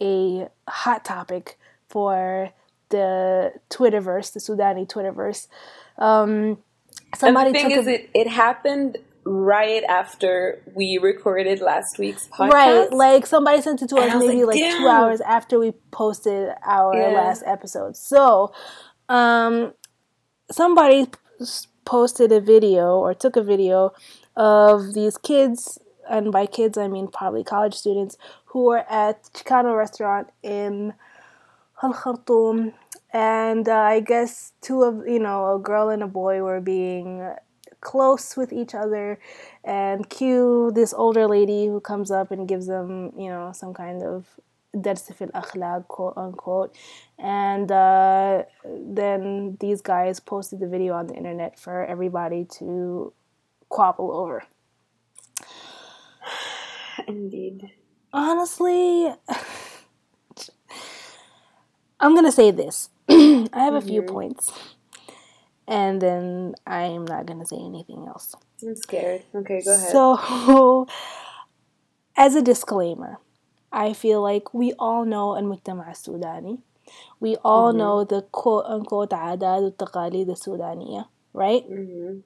[0.00, 1.58] a hot topic
[1.90, 2.52] for
[2.88, 5.48] the Twitterverse, the Sudani Twitterverse.
[5.98, 6.56] Um, And
[7.12, 12.26] the somebody thing took is, a, it, it happened right after we recorded last week's
[12.28, 12.52] podcast.
[12.52, 16.52] right, like somebody sent it to us maybe like, like two hours after we posted
[16.66, 17.08] our Yeah.
[17.08, 17.96] last episode.
[17.96, 18.52] So,
[19.08, 19.74] um,
[20.50, 21.08] somebody
[21.84, 23.92] posted a video or took a video
[24.36, 29.76] of these kids, and by kids I mean probably college students, who were at Chicano
[29.76, 30.94] restaurant in
[31.82, 32.72] Al Khartoum,
[33.12, 37.22] and uh, I guess two of you know a girl and a boy were being
[37.82, 39.18] close with each other,
[39.64, 44.02] and cue this older lady who comes up and gives them you know some kind
[44.02, 44.26] of
[44.74, 46.74] fil akhlaq quote unquote
[47.18, 53.12] and uh, then these guys posted the video on the internet for everybody to
[53.68, 54.42] quabble over
[57.06, 57.68] Indeed.
[58.14, 59.12] honestly
[62.00, 64.06] i'm gonna say this i have a few Mhm.
[64.08, 64.50] points
[65.71, 69.21] and then i'm not gonna say anything else I'm scared.
[69.35, 69.91] Okay, go ahead.
[69.91, 70.87] so
[72.15, 73.17] as a disclaimer
[73.71, 76.59] i feel like we all know المجتمع السوداني
[77.19, 77.77] we all Mhm.
[77.77, 82.19] know the quote unquote عادات والتقاليد السودانية right hmm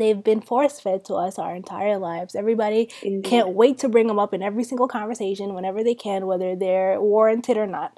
[0.00, 3.24] they've been force fed to us our entire lives everybody Indeed.
[3.30, 7.00] can't wait to bring them up in every single conversation whenever they can whether they're
[7.00, 7.90] warranted or not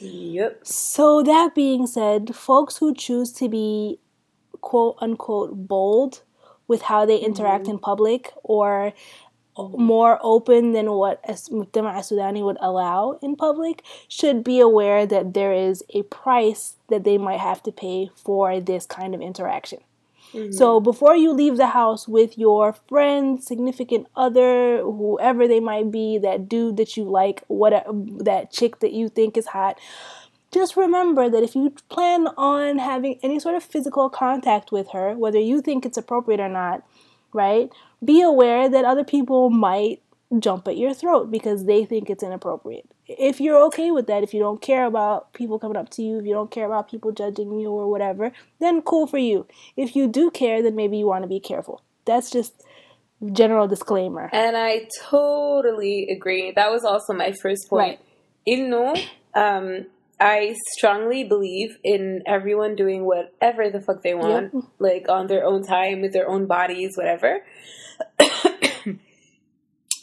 [0.00, 0.52] Yep.
[0.66, 3.98] so that being said folks who choose to be
[4.65, 6.23] quote unquote bold
[6.67, 7.73] with how they interact mm-hmm.
[7.73, 8.93] in public or
[9.55, 9.69] oh.
[9.77, 15.53] more open than what Mujtama Sudani would allow in public should be aware that there
[15.53, 19.79] is a price that they might have to pay for this kind of interaction.
[20.33, 20.51] Mm-hmm.
[20.51, 26.17] So before you leave the house with your friend, significant other, whoever they might be,
[26.17, 27.71] that dude that you like, what
[28.25, 29.77] that chick that you think is hot,
[30.55, 35.13] just remember that if you plan on having any sort of physical contact with her,
[35.13, 36.83] whether you think it's appropriate or not,
[37.33, 37.69] right?
[38.03, 40.01] Be aware that other people might
[40.39, 42.89] jump at your throat because they think it's inappropriate.
[43.07, 46.17] If you're okay with that, if you don't care about people coming up to you,
[46.19, 49.45] if you don't care about people judging you or whatever, then cool for you.
[49.77, 51.83] If you do care, then maybe you want to be careful.
[52.05, 52.63] That's just
[53.31, 54.29] general disclaimer.
[54.33, 56.51] And I totally agree.
[56.51, 57.99] That was also my first point.
[57.99, 57.99] Right.
[58.47, 58.99] Inno,
[59.33, 59.85] um,
[60.19, 65.63] I strongly believe in everyone doing whatever the fuck they want, like on their own
[65.63, 67.43] time, with their own bodies, whatever.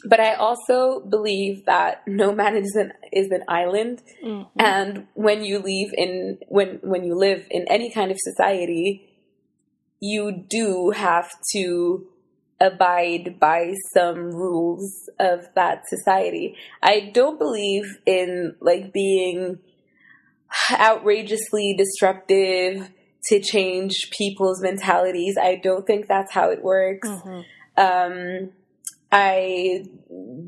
[0.05, 4.47] but I also believe that no man is an is an island, Mhm.
[4.57, 9.09] and when you leave in when when you live in any kind of society,
[9.99, 12.07] you do have to
[12.59, 16.55] abide by some rules of that society.
[16.81, 19.59] I don't believe in like being
[20.71, 22.89] outrageously disruptive
[23.25, 25.35] to change people's mentalities.
[25.41, 27.07] I don't think that's how it works.
[27.07, 27.41] Mm-hmm.
[27.77, 28.51] Um,
[29.11, 29.85] I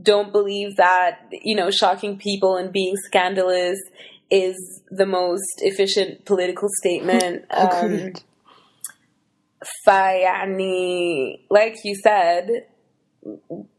[0.01, 3.79] don't believe that, you know, shocking people and being scandalous
[4.29, 7.45] is the most efficient political statement.
[7.57, 8.13] Oh, um,
[11.49, 12.67] like you said,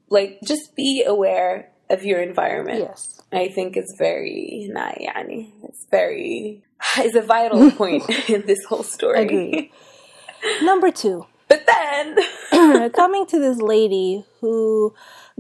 [0.09, 2.81] like just be aware of your environment.
[2.81, 3.21] Yes.
[3.33, 6.63] I think is very nah, it's very
[6.99, 9.23] is a vital point in this whole story.
[9.23, 9.71] Agreed.
[10.63, 11.27] Number two.
[11.49, 14.95] But then coming to this lady who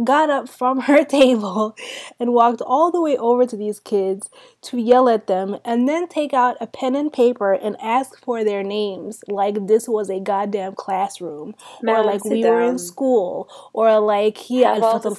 [0.05, 1.75] got up from her table
[2.21, 4.29] and walked all the way over to these kids
[4.63, 8.45] to yell at them and then take out a pen and paper and ask for
[8.45, 12.53] their names like this was a goddamn classroom Madam, or like we down.
[12.53, 15.15] were in school or like yeah, had all the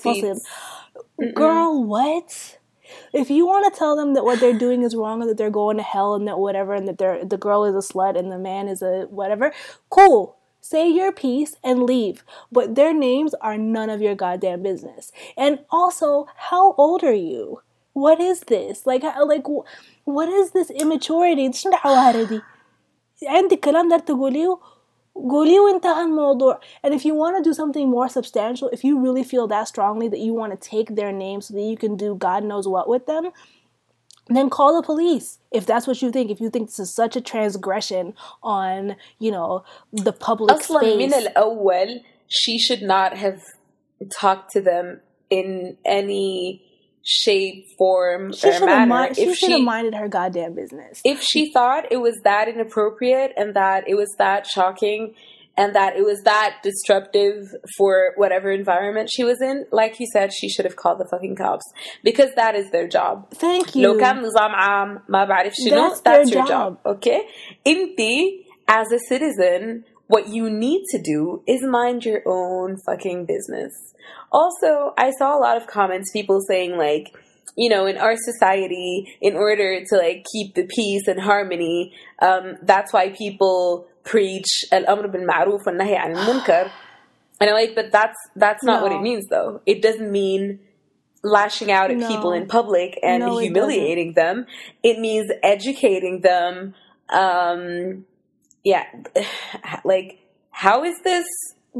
[1.16, 1.32] al-Fasl seats.
[1.34, 2.58] girl what
[3.12, 5.50] if you want to tell them that what they're doing is wrong and that they're
[5.50, 8.30] going to hell and that whatever and that they're the girl is a slut and
[8.30, 9.52] the man is a whatever
[9.90, 15.10] cool say your piece and leave but their names are none of your goddamn business
[15.36, 17.60] and also how old are you
[17.94, 19.66] what is this like how, like wh-
[20.06, 22.40] what is this immaturity إيش العوارة دي؟
[23.26, 24.58] عندك كلام دار تقوليه
[25.16, 29.22] قولي وانتهى الموضوع and if you want to do something more substantial if you really
[29.22, 32.14] feel that strongly that you want to take their name so that you can do
[32.14, 33.30] God knows what with them
[34.28, 37.14] then call the police if that's what you think if you think this is such
[37.16, 43.42] a transgression on you know the public أصلا space من الأول she should not have
[44.10, 46.62] talked to them in any
[47.06, 49.08] shape, form, she or should have manner.
[49.08, 52.14] mi- she if should have she minded her goddamn business if she thought it was
[52.24, 55.14] that inappropriate and that it was that shocking
[55.56, 60.32] and that it was that disruptive for whatever environment she was in, like you said,
[60.32, 61.64] she should have called the fucking cops
[62.02, 63.28] because that is their job.
[63.34, 66.78] thank you لو كان نظام عام ما بعرف شنو That's that's, their your job.
[66.86, 67.20] okay
[67.66, 73.73] انتي as a citizen what you need to do is mind your own fucking business.
[74.31, 77.13] Also, I saw a lot of comments, people saying, like,
[77.57, 82.55] you know, in our society, in order to like keep the peace and harmony, um,
[82.61, 86.71] that's why people preach al amr bin ma'ruf and nahi al munkar.
[87.41, 88.83] And I'm like, but that's that's not no.
[88.83, 89.61] what it means, though.
[89.65, 90.59] It doesn't mean
[91.23, 92.07] lashing out at no.
[92.07, 94.45] people in public and no, humiliating it them.
[94.83, 96.75] It means educating them.
[97.09, 98.05] Um,
[98.67, 98.85] yeah,
[99.83, 100.19] like
[100.51, 101.25] how is this?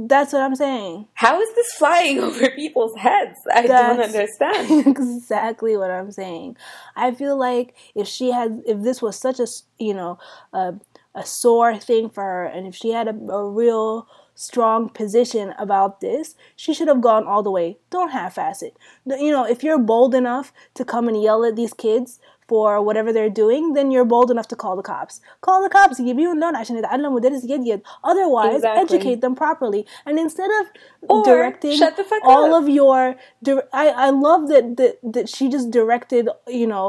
[0.05, 3.37] that's what i'm saying How is this flying over people's heads?
[3.51, 4.85] I don't understand.
[4.87, 6.55] exactly what I'm saying.
[6.95, 9.47] I feel like if she had, if this was such a,
[9.79, 10.19] you know,
[10.53, 10.75] a,
[11.15, 15.99] a sore thing for her, and if she had a, a real strong position about
[15.99, 17.77] this, she should have gone all the way.
[17.89, 18.77] Don't half-ass it.
[19.05, 23.10] You know, if you're bold enough to come and yell at these kids for whatever
[23.16, 25.20] they're doing, then you're bold enough to call the cops.
[25.40, 26.00] Call the cops.
[26.00, 27.80] يجيبيهم لون عشان يتعلموا درس جديد.
[28.04, 28.82] Otherwise, Exactly.
[28.82, 29.86] educate them properly.
[30.06, 30.66] And instead of
[31.08, 32.62] Or directing shut the fuck all up.
[32.62, 36.24] of your dir- I, I love that, that that she just directed
[36.60, 36.86] you know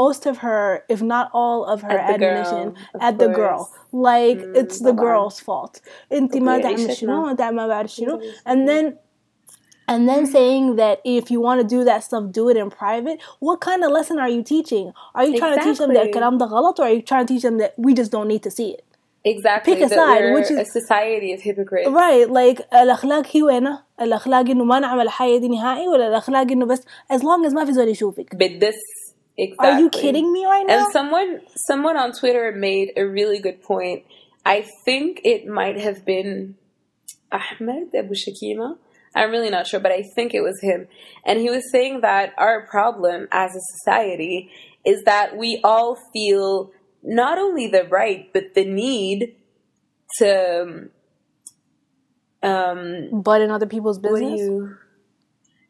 [0.00, 3.28] most of her if not all of her At the girl, admonition of at the
[3.40, 4.02] girl course.
[4.10, 5.04] like it's the طبعاً.
[5.04, 5.74] girl's fault
[6.12, 6.94] انت ما أوكي، تعمل عيشتنا.
[6.94, 8.84] شنو ما تعمل ما بعرف شنو and then
[9.92, 13.18] and then saying that if you want to do that stuff do it in private
[13.46, 16.08] what kind of lesson are you teaching are you trying to teach them that Exactly.
[16.22, 18.42] الكلام ده غلط or are you trying to teach them that we just don't need
[18.48, 18.82] to see it
[19.28, 19.74] Exactly.
[19.74, 21.88] Pick a that side, we're which is- a society of hypocrites.
[22.04, 26.66] right like الاخلاق هي وينها الاخلاق انه ما نعمل الحاجه دي نهائي ولا الاخلاق انه
[26.66, 26.80] بس
[27.12, 28.76] as long as ما في زول يشوفك But this
[29.38, 29.66] exactly.
[29.66, 30.84] Are you kidding me right now?
[30.84, 31.30] And someone
[31.70, 34.00] someone on Twitter made a really good point.
[34.56, 36.30] I think it might have been
[37.32, 38.68] Ahmed Abu Shakima.
[39.15, 40.87] I'm really not sure, but I think it was him.
[41.25, 44.49] And he was saying that our problem as a society
[44.85, 46.71] is that we all feel
[47.03, 49.35] not only the right but the need
[50.17, 50.89] to
[52.43, 54.75] um but in other people's business you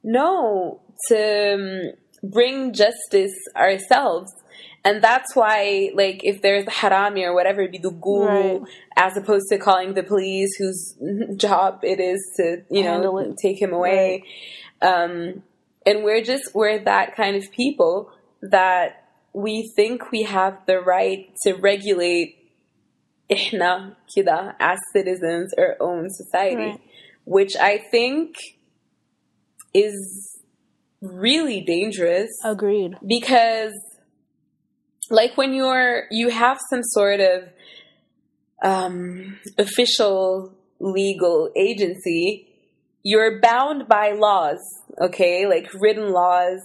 [0.03, 4.31] no to um, bring justice ourselves
[4.83, 8.61] and that's why, like, if there's harami or whatever, be the right.
[8.95, 10.95] as opposed to calling the police, whose
[11.37, 14.23] job it is to, you know, take him away.
[14.81, 15.03] Right.
[15.03, 15.43] Um,
[15.85, 19.01] and we're just, we're that kind of people that
[19.33, 22.37] we think we have the right to regulate
[23.31, 26.81] ihna kida as citizens our own society right.
[27.23, 28.35] which i think
[29.73, 30.37] is
[31.01, 33.71] really dangerous agreed because
[35.11, 37.49] like when you're you have some sort of
[38.63, 42.47] um, official legal agency
[43.03, 44.59] you're bound by laws
[44.99, 45.47] okay?
[45.47, 46.61] Like written laws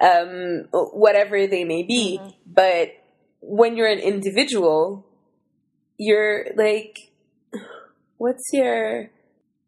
[0.00, 2.20] um, whatever they may be.
[2.46, 2.92] But
[3.40, 5.04] when you're an individual
[5.98, 7.10] you're like
[8.18, 9.10] what's your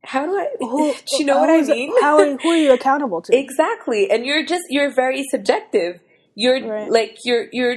[0.04, 1.92] how do i who, do you know what i mean?
[2.00, 3.36] how who are you accountable to?
[3.36, 4.10] Exactly.
[4.10, 6.00] And you're just you're very subjective.
[6.42, 6.90] You're Right.
[6.98, 7.76] like you're you're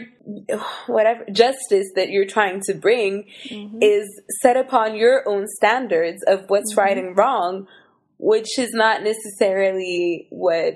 [0.88, 3.80] whatever justice that you're trying to bring Mm-hmm.
[3.82, 4.08] is
[4.42, 7.68] set upon your own standards of what's right and wrong,
[8.18, 10.72] which is not necessarily what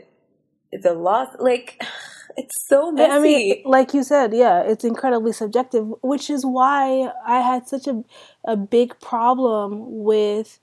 [0.84, 1.82] the law like
[2.42, 3.14] it's so messy.
[3.14, 7.88] I mean, like you said, yeah, it's incredibly subjective, which is why I had such
[7.88, 8.04] a
[8.46, 9.70] a big problem
[10.12, 10.60] with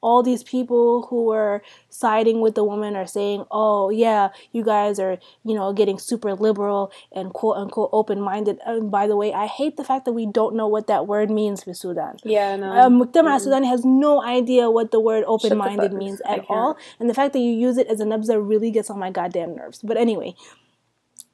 [0.00, 5.00] all these people who were siding with the woman are saying, "Oh, yeah, you guys
[5.00, 9.46] are, you know, getting super liberal and quote unquote open-minded." And by the way, I
[9.46, 12.16] hate the fact that we don't know what that word means for Sudan.
[12.24, 12.70] yeah, no.
[12.70, 17.14] Um, Mujtama Sudani has no idea what the word open-minded means at all, and the
[17.14, 19.80] fact that you use it as a nabza really gets on my goddamn nerves.
[19.82, 20.34] But anyway,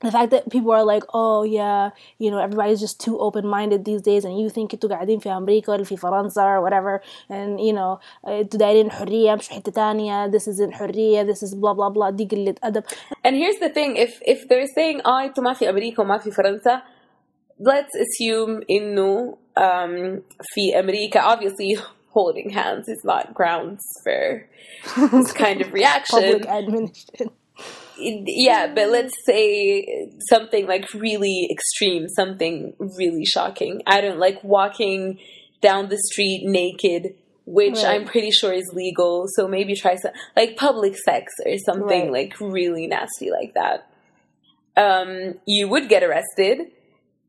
[0.04, 4.02] the fact that people are like, oh yeah, you know, everybody's just too open-minded these
[4.02, 7.74] days, and you think انتوا قاعدين في أمريكا ولا في فرنسا or whatever, and you
[7.74, 11.90] know, انتوا دايرين حرية مش في حتة تانية, this isn't حرية, this is blah blah
[11.90, 12.84] blah, دي قلة أدب.
[13.26, 16.32] And here's the thing: if if they're saying, "Ah, انتوا ما في أمريكا وما في
[16.32, 16.82] فرنسا,"
[17.60, 21.78] let's assume إنه um, في أمريكا obviously
[22.14, 24.48] holding hands is not grounds for
[25.12, 26.20] this kind of reaction.
[26.20, 27.30] Public admonition.
[27.99, 33.83] Yeah, but let's say something like really extreme, something really shocking.
[33.87, 35.19] I don't like walking
[35.61, 37.15] down the street naked,
[37.47, 37.87] which Right.
[37.87, 39.27] I'm pretty sure is legal.
[39.37, 42.31] So maybe try some like public sex or something Right.
[42.31, 43.89] like really nasty like that.
[44.77, 46.71] Um, you would get arrested,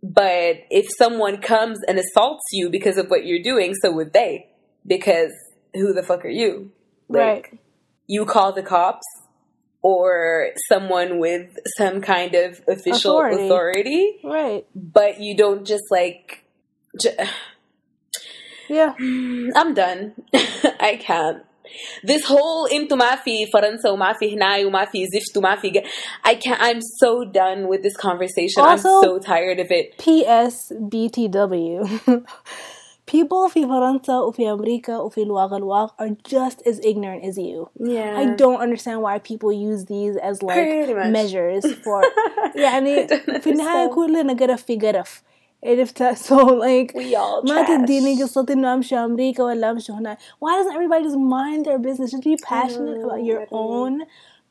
[0.01, 4.47] but if someone comes and assaults you because of what you're doing, so would they.
[4.85, 5.31] Because
[5.73, 6.71] who the fuck are you?
[7.07, 7.19] Like,
[7.51, 7.59] Right.
[8.07, 9.05] You call the cops
[9.85, 13.45] or someone with some kind of official authority.
[13.45, 14.19] authority.
[14.23, 14.65] Right.
[14.73, 16.43] But you don't just like.
[18.67, 18.95] Yeah.
[18.99, 20.13] I'm done.
[20.33, 21.43] I can't.
[22.03, 25.87] This whole into mafi faransa mafi hna mafi ziftu mafi
[26.23, 28.63] I can't I'm so done with this conversation.
[28.63, 29.99] Also, I'm so tired of it.
[29.99, 32.25] PS BTW.
[33.06, 37.68] People في فرنسا وفي أمريكا وفي الواغ are just as ignorant as you.
[37.80, 38.16] Yeah.
[38.22, 41.10] I don't understand why people use these as like Pretty much.
[41.12, 42.02] measures for
[42.54, 43.94] يعني don't في النهاية understand.
[43.94, 45.22] كلنا قرف في قرف
[45.64, 47.68] عرفت so like We all ما trash.
[47.68, 52.10] تديني قصة إنه أمشي أمريكا ولا أمشي هنا why doesn't everybody just mind their business
[52.12, 53.84] just be passionate about know, your I don't know.
[53.84, 54.02] own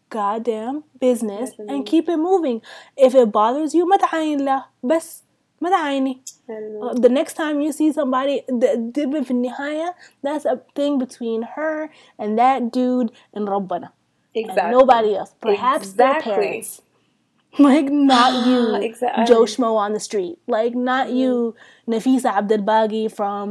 [0.09, 1.74] goddamn business I don't know.
[1.76, 2.61] and keep it moving
[2.97, 5.22] if it bothers you ما تعاين له بس
[5.63, 6.89] ما تعايني I don't know.
[6.89, 11.89] Uh, the next time you see somebody the في النهاية that's a thing between her
[12.20, 13.89] and that dude and ربنا
[14.36, 14.72] and Exactly.
[14.72, 16.34] nobody else perhaps their Exactly.
[16.34, 16.82] parents
[17.59, 19.26] like not you Exactly.
[19.26, 21.55] Joe Schmo on the street like not you
[21.88, 23.47] Nafisa Abdel Baghi from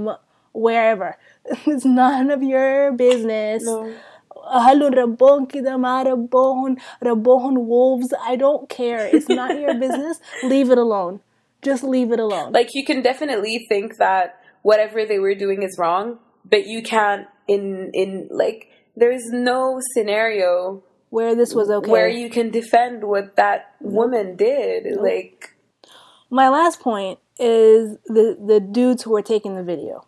[0.52, 1.10] wherever
[1.66, 3.92] it's none of your business No.
[4.50, 10.70] هل ربون كده ما ربوهن ربوهن wolves I don't care it's not your business leave
[10.70, 11.20] it alone
[11.63, 15.77] just leave it alone Like you can definitely think that whatever they were doing is
[15.77, 21.91] wrong, but you can't in in like there is no scenario where this was okay
[21.91, 24.95] where you can defend what that woman did.
[24.99, 25.55] Like
[26.29, 30.05] my last point is the the dudes who were taking the video.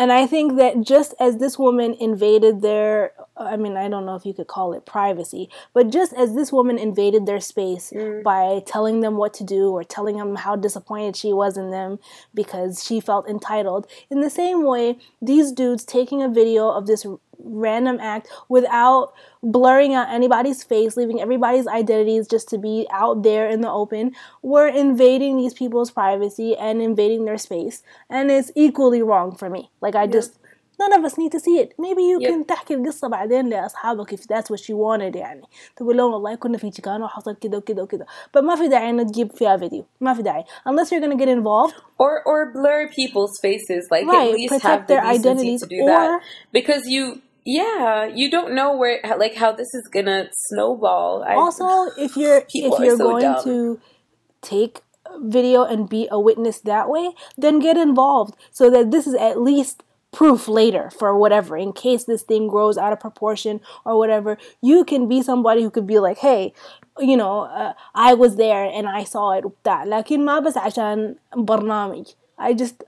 [0.00, 4.14] And I think that just as this woman invaded their I mean, I don't know
[4.14, 8.22] if you could call it privacy, but just as this woman invaded their space mm.
[8.22, 11.98] by telling them what to do or telling them how disappointed she was in them
[12.34, 17.06] because she felt entitled, in the same way, these dudes taking a video of this
[17.38, 19.12] random act without
[19.43, 24.11] blurring out anybody's face, leaving everybody's identities just to be out there in the open,
[24.41, 27.83] were invading these people's privacy and invading their space.
[28.09, 29.69] And it's equally wrong for me.
[29.81, 30.31] Like, I just,
[30.79, 31.73] none of us need to see it.
[31.77, 32.29] Maybe you Yep.
[32.31, 35.41] can تحكي القصة بعدين لأصحابك if that's what you wanted يعني.
[35.75, 38.05] تقول لهم والله كنا في كان وحصل كده وكده وكده.
[38.37, 39.83] But ما في داعي إنك تجيب فيها فيديو.
[40.01, 40.43] ما في داعي.
[40.69, 41.75] Unless you're gonna get involved.
[41.99, 43.83] or or blur people's faces.
[43.91, 46.21] Like Right, at least protect have the their decency identities, to do that or-
[46.57, 47.21] because you.
[47.45, 51.23] Yeah, you don't know where like how this is gonna snowball.
[51.23, 51.67] I, also
[51.97, 53.43] if you're People if are you're so going dumb.
[53.43, 53.79] to
[54.41, 54.81] take
[55.21, 59.39] video and be a witness that way then get involved so that this is at
[59.39, 64.37] least proof later for whatever in case this thing grows out of proportion or whatever
[64.61, 66.53] you can be somebody who could be like hey
[66.99, 69.83] you know uh, I was there and I saw it وبتاع.
[69.85, 72.05] لكن ما بس عشان برنامج
[72.39, 72.83] I just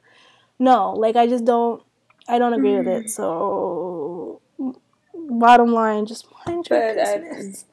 [0.59, 1.81] no like I just don't
[2.27, 4.20] I don't agree with it so
[5.38, 7.64] bottom line just mind your But I- business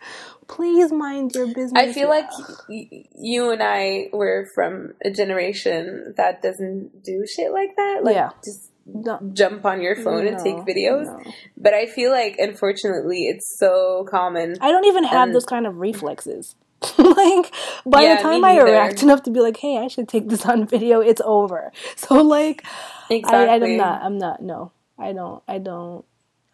[0.47, 2.27] please mind your business I feel like
[2.67, 7.99] y- you and I were from a generation that doesn't do shit like that.
[8.03, 8.29] Like Yeah.
[8.43, 11.05] just No, jump on your phone and take videos.
[11.05, 11.31] no.
[11.55, 14.55] But I feel like unfortunately it's so common.
[14.59, 16.55] I don't even have And- those kind of reflexes.
[16.97, 17.51] like
[17.85, 20.45] by Yeah, the time I react enough to be like, "Hey, I should take this
[20.45, 21.71] on video," it's over.
[21.97, 22.63] So like,
[23.11, 23.49] Exactly.
[23.49, 24.01] I, I'm not.
[24.01, 24.41] I'm not.
[24.41, 25.43] No, I don't.
[25.47, 26.05] I don't.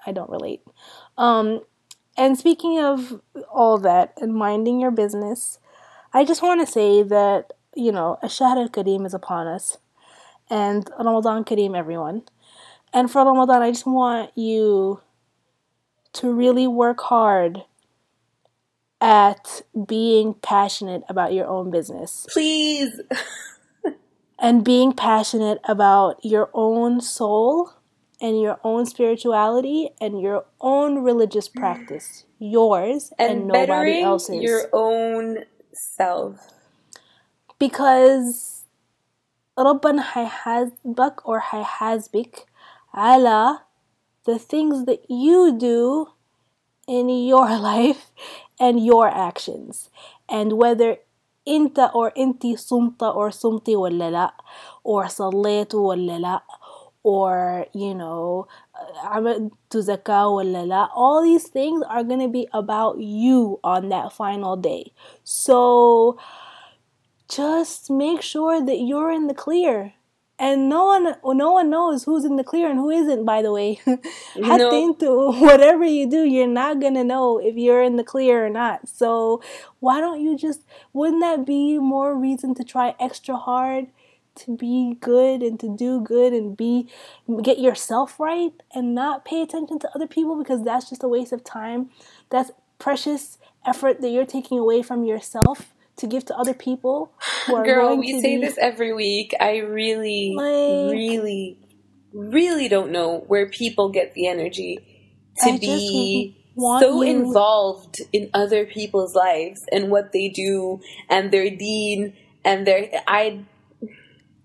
[0.05, 0.61] I don't relate.
[1.17, 1.61] Um,
[2.17, 5.59] and speaking of all that and minding your business,
[6.13, 9.77] I just want to say that you know, Ashar al Kareem is upon us,
[10.49, 12.23] and Ramadan Kareem, everyone.
[12.93, 15.01] And for Ramadan, I just want you
[16.13, 17.63] to really work hard
[19.01, 23.01] at being passionate about your own business Please.
[24.39, 27.73] and being passionate about your own soul
[28.20, 34.42] and your own spirituality and your own religious practice yours and, And, nobody bettering else's
[34.42, 36.36] your own self.
[37.58, 38.56] because
[39.58, 42.46] ربنا هيحاسبك or هيحاسبك
[42.94, 43.58] على
[44.28, 46.06] the things that you do
[46.88, 48.10] in your life
[48.60, 49.90] and your actions
[50.28, 50.96] and whether
[51.48, 54.34] انت or انتي صمت or صمتي ولا لا
[54.84, 56.40] or صليتوا ولا لا
[57.04, 58.46] or you know
[59.02, 64.12] عملت زكاة ولا لا all these things are going to be about you on that
[64.12, 64.92] final day
[65.24, 66.18] so
[67.28, 69.94] just make sure that you're in the clear
[70.40, 73.52] and no one no one knows who's in the clear and who isn't by the
[73.52, 73.78] way
[74.36, 75.32] no.
[75.38, 79.40] whatever you do you're not gonna know if you're in the clear or not so
[79.80, 83.86] why don't you just wouldn't that be more reason to try extra hard
[84.35, 86.87] To be good and to do good and be
[87.41, 91.31] get yourself right and not pay attention to other people because that's just a waste
[91.31, 91.89] of time
[92.29, 97.11] that's precious effort that you're taking away from yourself to give to other people.
[97.47, 99.33] Girl, we say be, this every week.
[99.39, 101.57] I really, like, really,
[102.13, 104.79] really don't know where people get the energy
[105.39, 107.17] to I be so you.
[107.17, 110.79] involved in other people's lives and what they do
[111.09, 112.13] and their deen
[112.43, 113.45] and their I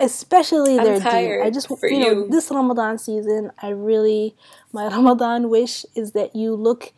[0.00, 1.42] especially I'm their deen.
[1.42, 2.28] I just you know you.
[2.28, 4.34] this Ramadan season I really
[4.72, 6.92] my Ramadan wish is that you look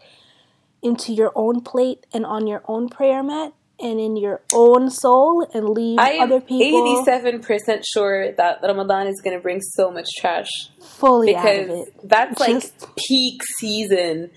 [0.83, 5.47] into your own plate and on your own prayer mat and in your own soul
[5.53, 6.63] and leave I other people.
[6.63, 10.49] Eighty-seven percent sure that Ramadan is going to bring so much trash.
[10.81, 12.63] Fully because that's like
[12.97, 14.31] peak season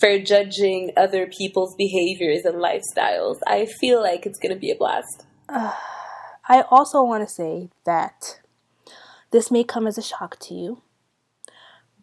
[0.00, 3.36] for judging other people's behaviors and lifestyles.
[3.46, 5.24] I feel like it's going to be a blast.
[5.48, 5.72] Uh,
[6.48, 8.40] I also want to say that
[9.30, 10.82] this may come as a shock to you,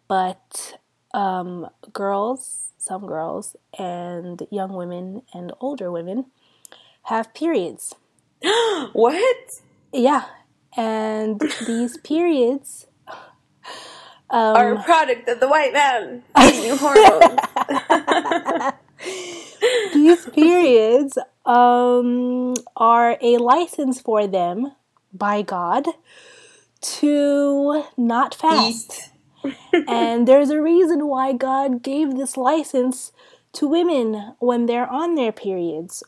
[0.08, 0.78] but
[1.12, 6.26] um, girls, some girls, and young women and older women
[7.04, 7.94] have periods.
[8.92, 9.50] what?
[9.92, 10.24] Yeah.
[10.76, 12.86] And these periods
[14.30, 17.40] um, are a product of the white man hormones.
[20.00, 24.72] these periods um, are a license for them
[25.12, 25.86] by God
[26.80, 29.10] to not fast.
[29.88, 33.12] and there's a reason why God gave this license
[33.52, 36.02] to women when they're on their periods.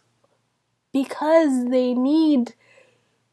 [0.93, 2.55] Because they need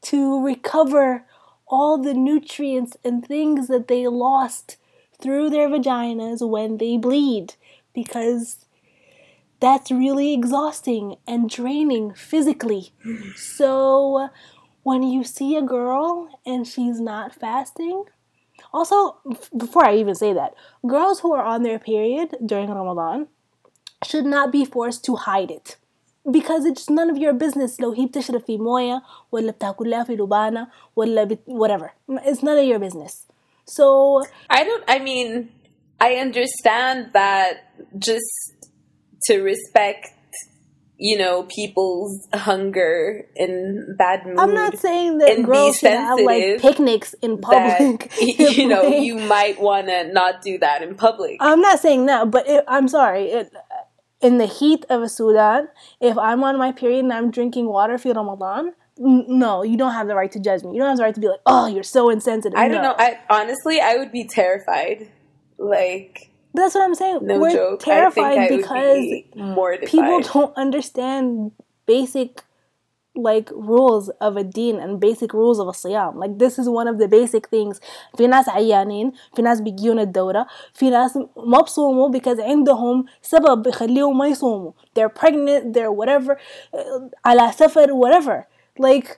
[0.02, 1.24] to recover
[1.66, 4.76] all the nutrients and things that they lost
[5.20, 7.54] through their vaginas when they bleed.
[7.94, 8.64] Because
[9.59, 12.91] that's really exhausting and draining physically.
[13.35, 14.29] So
[14.83, 18.05] when you see a girl and she's not fasting,
[18.73, 19.17] also
[19.57, 20.53] before I even say that,
[20.85, 23.27] girls who are on their period during Ramadan
[24.03, 25.77] should not be forced to hide it
[26.29, 30.67] because it's none of your business لو هي بتشرب في موية ولا بتاكلها في لبانة
[30.95, 31.39] ولا بت...
[31.47, 33.27] whatever it's none of your business
[33.65, 35.49] so I don't I mean
[35.99, 37.53] I understand that
[37.97, 38.55] just
[39.24, 40.08] to respect
[41.02, 46.60] you know people's hunger and bad mood I'm not saying that girls should have like
[46.60, 48.20] picnics in public that,
[48.56, 52.30] you know you might want to not do that in public I'm not saying that
[52.30, 53.52] but it, I'm sorry it,
[54.20, 55.68] in the heat of a Sudan,
[56.00, 60.08] if I'm on my period and I'm drinking water for Ramadan, no, you don't have
[60.08, 60.74] the right to judge me.
[60.74, 62.58] You don't have the right to be like, oh, you're so insensitive.
[62.58, 62.90] I don't no.
[62.90, 62.96] know.
[62.98, 65.08] I honestly, I would be terrified.
[65.56, 67.19] Like that's what I'm saying.
[67.21, 67.79] No We're joke.
[67.81, 69.25] terrified because be
[69.85, 71.51] people don't understand
[71.85, 72.43] basic
[73.17, 76.15] like rules of a deen and basic rules of a siyam.
[76.15, 77.79] Like this is one of the basic things.
[78.17, 84.17] في ناس عيانين في ناس بيجيون الدورة في ناس ما بصوموا because عندهم سبب يخليهم
[84.17, 86.37] ما يصوموا they're pregnant they're whatever
[87.25, 88.47] على سفر whatever
[88.79, 89.17] like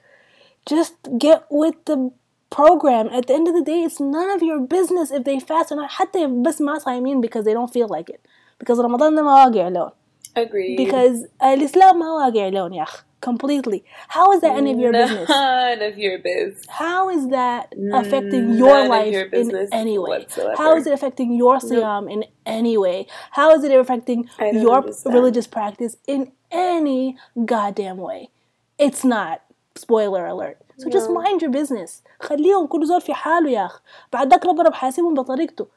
[0.70, 2.12] just get with the
[2.52, 5.72] program at the end of the day it's none of your business if they fast
[5.72, 8.22] or not حتى بس ما صايمين because they don't feel like it
[8.60, 9.90] because رمضان ده ما واقع لون
[10.38, 10.78] Agreed.
[10.78, 13.84] because الإسلام ما واقع لون يا أخ completely.
[14.10, 15.30] How is that any of your None business?
[15.30, 16.66] None of your business.
[16.70, 20.20] How is that affecting your None life your in any way?
[20.20, 20.56] Whatsoever.
[20.58, 23.08] How is it affecting your siyam in any way?
[23.32, 25.16] How is it affecting your understand.
[25.16, 28.30] religious practice in any goddamn way?
[28.78, 29.42] It's not.
[29.76, 30.58] Spoiler alert.
[30.82, 30.92] So no.
[30.92, 32.04] just mind your business.
[32.20, 33.82] خليهم كل زول في حاله يا أخ.
[34.14, 35.68] بعد ذاك ربنا بحاسبهم بطريقته.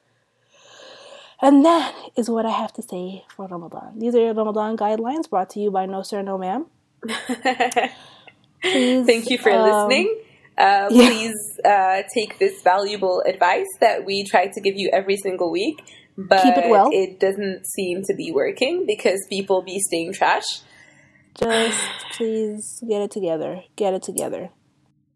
[1.43, 3.99] And that is what I have to say for Ramadan.
[3.99, 6.67] These are your Ramadan guidelines brought to you by No Sir No Ma'am.
[8.63, 10.07] please, Thank you for um, listening.
[10.59, 11.09] Uh, yeah.
[11.09, 15.81] Please uh, take this valuable advice that we try to give you every single week,
[16.19, 16.91] but Keep it, well.
[16.93, 20.45] it doesn't seem to be working because people be staying trash.
[21.35, 21.81] Just
[22.17, 23.63] please get it together.
[23.77, 24.51] Get it together.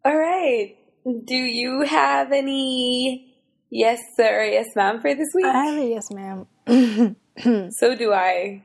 [0.04, 0.76] All right.
[1.24, 3.34] Do you have any
[3.70, 5.46] yes sir yes ma'am for this week?
[5.46, 6.46] I have a yes ma'am.
[7.72, 8.62] so do I.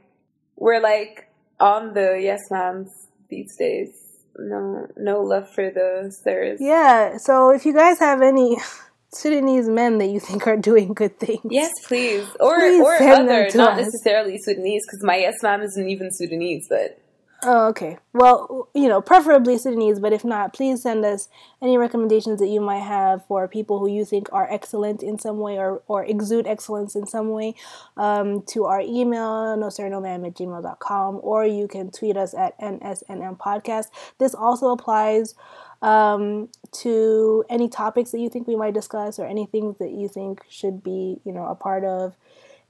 [0.56, 1.30] We're like
[1.60, 2.90] on the yes ma'ams
[3.30, 3.90] these days.
[4.38, 6.60] No, no love for the sirs.
[6.62, 7.18] Yeah.
[7.18, 8.58] So if you guys have any
[9.14, 11.40] Sudanese men that you think are doing good things.
[11.50, 12.28] Yes, please.
[12.40, 13.86] Or Please or other, not us.
[13.86, 17.00] necessarily Sudanese, because my yes ma'am isn't even Sudanese, but
[17.44, 17.98] Oh, okay.
[18.14, 21.30] Well, you know, preferably Sudanese, but if not, please send us
[21.62, 25.40] any recommendations that you might have for people who you think are excellent in some
[25.40, 27.54] way or, or exude excellence in some way
[27.98, 32.34] um, to our email, no sir, no ma'am at gmail.com, or you can tweet us
[32.34, 33.88] at NSNM podcast.
[34.18, 35.36] This also applies
[35.84, 40.42] um, to any topics that you think we might discuss or anything that you think
[40.50, 42.16] should be, you know, a part of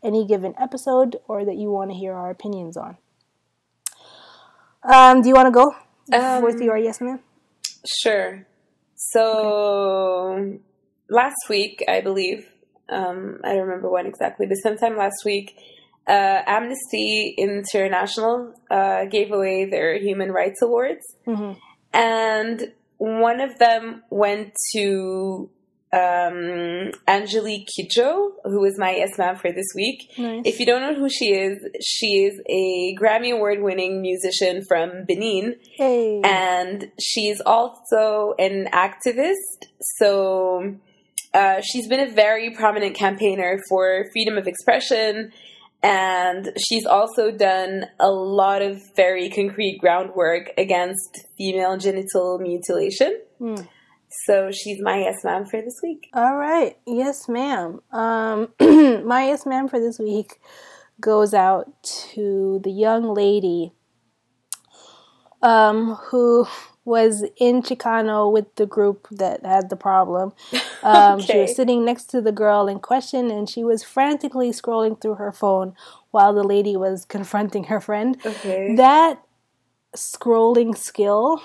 [0.03, 2.97] any given episode or that you want to hear our opinions on.
[4.91, 5.75] Um, do you want to go
[6.13, 7.19] Um, with your yes ma'am?
[8.01, 8.45] Sure.
[8.95, 10.59] So
[11.09, 12.47] last week, I believe,
[12.89, 15.55] um, I don't remember when exactly, but sometime last week,
[16.07, 21.53] uh, Amnesty International uh, gave away their Human Rights Awards, hmm
[21.93, 25.49] and one of them went to
[25.93, 30.11] um, Angelique Kidjo, who is my yes ma'am for this week.
[30.17, 30.41] Nice.
[30.45, 35.05] If you don't know who she is, she is a Grammy Award winning musician from
[35.05, 36.21] Benin hey.
[36.23, 39.69] and she's also an activist.
[39.97, 40.75] So
[41.33, 45.31] uh, she's been a very prominent campaigner for freedom of expression,
[45.83, 53.19] and she's also done a lot of very concrete groundwork against female genital mutilation.
[53.39, 53.67] Mm.
[54.23, 56.09] So she's my yes ma'am for this week.
[56.13, 56.77] All right.
[56.87, 57.81] Yes, ma'am.
[57.91, 58.49] Um,
[59.05, 60.39] my yes, ma'am for this week
[60.99, 63.73] goes out to the young lady
[65.41, 66.47] um, who
[66.85, 70.33] was in Chicano with the group that had the problem.
[70.83, 75.01] Um, She was sitting next to the girl in question and she was frantically scrolling
[75.01, 75.73] through her phone
[76.11, 78.17] while the lady was confronting her friend.
[78.23, 78.75] Okay.
[78.75, 79.19] That
[79.95, 81.41] scrolling skill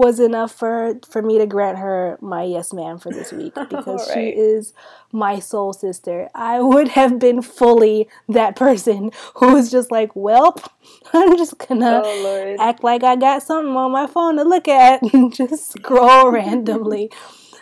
[0.00, 4.10] was enough for for me to grant her my yes ma'am for this week because
[4.12, 4.72] she is
[5.12, 6.28] my soul sister.
[6.34, 10.66] I would have been fully that person who was just like, "Welp,
[11.12, 15.02] I'm just gonna oh act like I got something on my phone to look at
[15.12, 17.10] and just scroll randomly."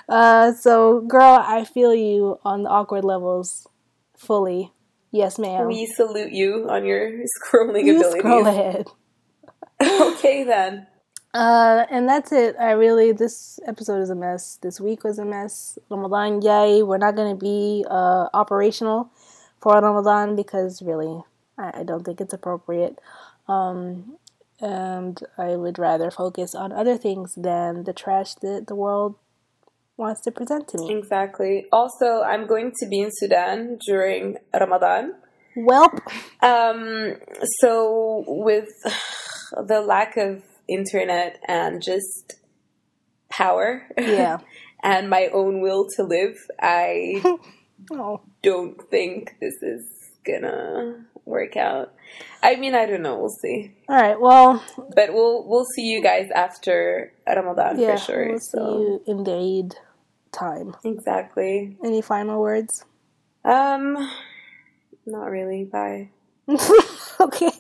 [0.09, 3.67] Uh, so, girl, I feel you on the awkward levels
[4.17, 4.73] fully.
[5.11, 5.67] Yes, ma'am.
[5.67, 7.87] We salute you on your scrolling ability.
[7.89, 8.21] You abilities.
[8.21, 8.87] scroll ahead.
[9.83, 10.87] okay then.
[11.39, 12.57] Uh, and that's it.
[12.59, 14.59] I really, this episode is a mess.
[14.61, 15.79] This week was a mess.
[15.89, 16.83] Ramadan, yay.
[16.83, 19.09] We're not going to be uh, operational
[19.61, 21.23] for Ramadan because really,
[21.57, 22.99] I, I don't think it's appropriate.
[23.47, 24.17] Um,
[24.61, 29.15] and I would rather focus on other things than the trash that the world
[29.97, 30.93] wants to present to me.
[30.93, 31.67] Exactly.
[31.71, 35.15] Also, I'm going to be in Sudan during Ramadan.
[35.57, 36.01] Welp.
[36.43, 37.15] Um,
[37.61, 38.71] so with
[39.53, 42.37] the lack of internet and just
[43.31, 44.39] power Yeah.
[44.83, 47.23] and my own will to live, I
[47.91, 48.21] Oh.
[48.43, 49.85] don't think this is
[50.25, 51.95] gonna work out.
[52.43, 53.19] I mean, I don't know.
[53.19, 53.73] We'll see.
[53.89, 54.21] All right.
[54.21, 54.63] Well,
[54.95, 57.97] But we'll we'll see you guys after Ramadan yeah.
[57.97, 58.29] for sure.
[58.29, 59.75] We'll see so you in the Eid
[60.33, 60.75] time.
[60.85, 61.77] exactly.
[61.85, 62.85] Any final words?
[63.45, 63.97] Um,
[65.07, 65.65] not really.
[65.65, 66.11] Bye.
[67.21, 67.51] okay.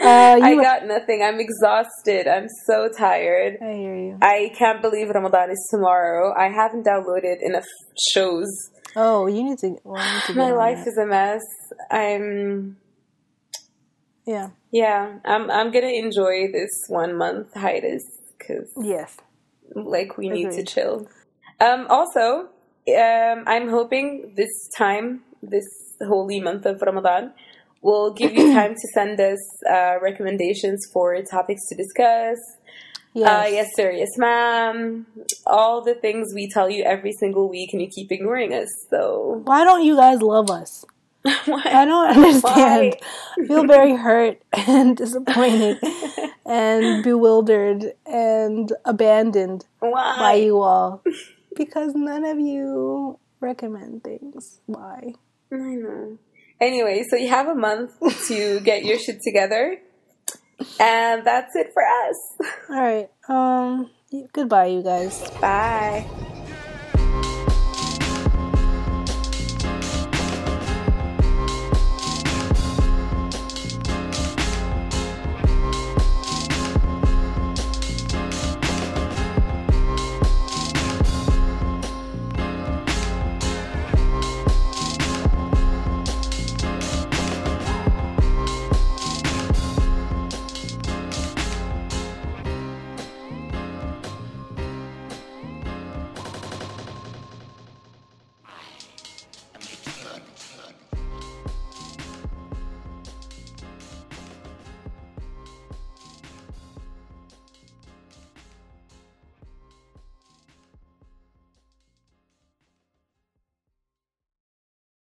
[0.00, 1.22] Uh, I got nothing.
[1.22, 2.26] I'm exhausted.
[2.26, 3.58] I'm so tired.
[3.62, 4.18] I hear you.
[4.20, 6.34] I can't believe Ramadan is tomorrow.
[6.36, 7.66] I haven't downloaded enough
[8.12, 8.48] shows.
[8.96, 9.76] Oh, you need to.
[9.84, 10.88] Well, need to My life that.
[10.88, 11.42] is a mess.
[11.90, 12.76] I'm
[14.26, 14.50] Yeah.
[14.70, 15.18] yeah.
[15.24, 18.02] I'm I'm gonna enjoy this one month hiatus
[18.38, 19.16] because Yes.
[19.74, 21.08] like we need to chill.
[21.60, 21.86] Um.
[21.88, 22.48] Also,
[22.88, 23.44] um.
[23.46, 25.66] I'm hoping this time, this
[26.06, 27.32] holy month of Ramadan,
[27.84, 29.38] will give you time to send us
[29.70, 32.38] uh, recommendations for topics to discuss.
[33.12, 33.28] Yes.
[33.28, 33.92] Uh, yes, sir.
[33.92, 35.06] Yes, ma'am.
[35.46, 38.68] All the things we tell you every single week, and you keep ignoring us.
[38.90, 40.84] So Why don't you guys love us?
[41.24, 42.96] I don't understand.
[43.38, 45.78] I feel very hurt and disappointed
[46.44, 51.02] and bewildered and abandoned by you all
[51.56, 54.60] because none of you recommend things.
[54.66, 55.14] Why?
[55.52, 56.18] I know.
[56.60, 57.92] Anyway, so you have a month
[58.28, 59.78] to get your shit together,
[60.80, 62.50] and that's it for us.
[62.70, 63.10] All right.
[63.28, 63.90] Um.
[64.32, 65.28] Goodbye, you guys.
[65.40, 66.06] Bye.